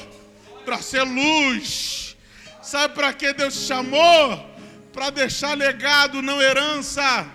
Para 0.66 0.82
ser 0.82 1.04
luz. 1.04 2.16
Sabe 2.62 2.96
para 2.96 3.14
que 3.14 3.34
Deus 3.34 3.54
te 3.54 3.68
chamou? 3.68 4.56
Para 4.92 5.10
deixar 5.10 5.56
legado, 5.56 6.22
não 6.22 6.42
herança. 6.42 7.28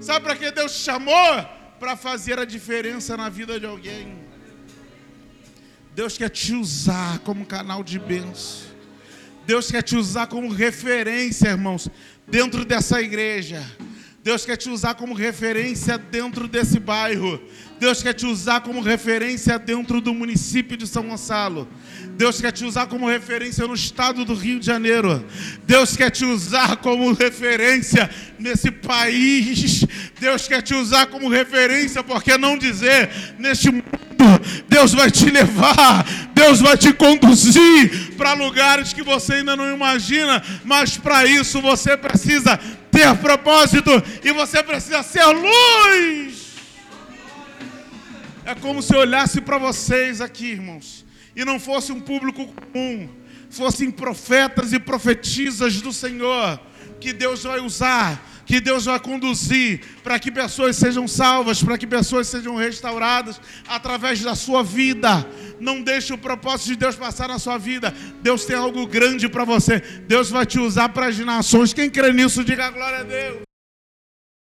Sabe 0.00 0.24
para 0.24 0.36
que 0.36 0.50
Deus 0.50 0.72
te 0.72 0.84
chamou? 0.84 1.60
para 1.80 1.96
fazer 1.96 2.38
a 2.38 2.44
diferença 2.44 3.16
na 3.16 3.30
vida 3.30 3.58
de 3.58 3.64
alguém. 3.64 4.14
Deus 5.94 6.18
quer 6.18 6.28
te 6.28 6.54
usar 6.54 7.18
como 7.20 7.46
canal 7.46 7.82
de 7.82 7.98
bênção. 7.98 8.68
Deus 9.46 9.70
quer 9.70 9.82
te 9.82 9.96
usar 9.96 10.26
como 10.26 10.52
referência, 10.52 11.48
irmãos, 11.48 11.88
dentro 12.28 12.66
dessa 12.66 13.00
igreja. 13.00 13.64
Deus 14.22 14.44
quer 14.44 14.56
te 14.56 14.68
usar 14.68 14.94
como 14.94 15.14
referência 15.14 15.96
dentro 15.96 16.46
desse 16.46 16.78
bairro. 16.78 17.40
Deus 17.80 18.02
quer 18.02 18.12
te 18.12 18.26
usar 18.26 18.60
como 18.60 18.82
referência 18.82 19.58
dentro 19.58 20.02
do 20.02 20.12
município 20.12 20.76
de 20.76 20.86
São 20.86 21.04
Gonçalo. 21.04 21.66
Deus 22.10 22.38
quer 22.38 22.52
te 22.52 22.62
usar 22.62 22.86
como 22.86 23.08
referência 23.08 23.66
no 23.66 23.72
estado 23.72 24.22
do 24.22 24.34
Rio 24.34 24.60
de 24.60 24.66
Janeiro. 24.66 25.24
Deus 25.66 25.96
quer 25.96 26.10
te 26.10 26.26
usar 26.26 26.76
como 26.76 27.10
referência 27.14 28.10
nesse 28.38 28.70
país. 28.70 29.86
Deus 30.20 30.46
quer 30.46 30.60
te 30.60 30.74
usar 30.74 31.06
como 31.06 31.30
referência, 31.30 32.04
porque 32.04 32.36
não 32.36 32.58
dizer 32.58 33.08
neste 33.38 33.70
mundo 33.70 33.84
Deus 34.68 34.92
vai 34.92 35.10
te 35.10 35.30
levar, 35.30 36.04
Deus 36.34 36.60
vai 36.60 36.76
te 36.76 36.92
conduzir 36.92 38.14
para 38.18 38.34
lugares 38.34 38.92
que 38.92 39.02
você 39.02 39.34
ainda 39.34 39.56
não 39.56 39.72
imagina, 39.72 40.42
mas 40.64 40.98
para 40.98 41.24
isso 41.24 41.62
você 41.62 41.96
precisa 41.96 42.58
ter 42.90 43.16
propósito 43.16 43.90
e 44.22 44.32
você 44.32 44.62
precisa 44.62 45.02
ser 45.02 45.24
luz. 45.24 46.39
É 48.50 48.54
como 48.56 48.82
se 48.82 48.92
eu 48.92 48.98
olhasse 48.98 49.40
para 49.40 49.58
vocês 49.58 50.20
aqui, 50.20 50.46
irmãos, 50.46 51.06
e 51.36 51.44
não 51.44 51.60
fosse 51.60 51.92
um 51.92 52.00
público 52.00 52.44
comum, 52.48 53.08
fossem 53.48 53.92
profetas 53.92 54.72
e 54.72 54.80
profetisas 54.80 55.80
do 55.80 55.92
Senhor, 55.92 56.58
que 56.98 57.12
Deus 57.12 57.44
vai 57.44 57.60
usar, 57.60 58.20
que 58.44 58.60
Deus 58.60 58.86
vai 58.86 58.98
conduzir 58.98 59.82
para 60.02 60.18
que 60.18 60.32
pessoas 60.32 60.74
sejam 60.74 61.06
salvas, 61.06 61.62
para 61.62 61.78
que 61.78 61.86
pessoas 61.86 62.26
sejam 62.26 62.56
restauradas 62.56 63.40
através 63.68 64.20
da 64.20 64.34
sua 64.34 64.64
vida. 64.64 65.24
Não 65.60 65.80
deixe 65.80 66.12
o 66.12 66.18
propósito 66.18 66.70
de 66.70 66.76
Deus 66.76 66.96
passar 66.96 67.28
na 67.28 67.38
sua 67.38 67.56
vida. 67.56 67.94
Deus 68.20 68.44
tem 68.44 68.56
algo 68.56 68.84
grande 68.84 69.28
para 69.28 69.44
você. 69.44 69.78
Deus 70.08 70.28
vai 70.28 70.44
te 70.44 70.58
usar 70.58 70.88
para 70.88 71.06
as 71.06 71.16
nações. 71.20 71.72
Quem 71.72 71.88
crê 71.88 72.12
nisso, 72.12 72.42
diga 72.42 72.68
glória 72.68 72.98
a 72.98 73.04
Deus. 73.04 73.49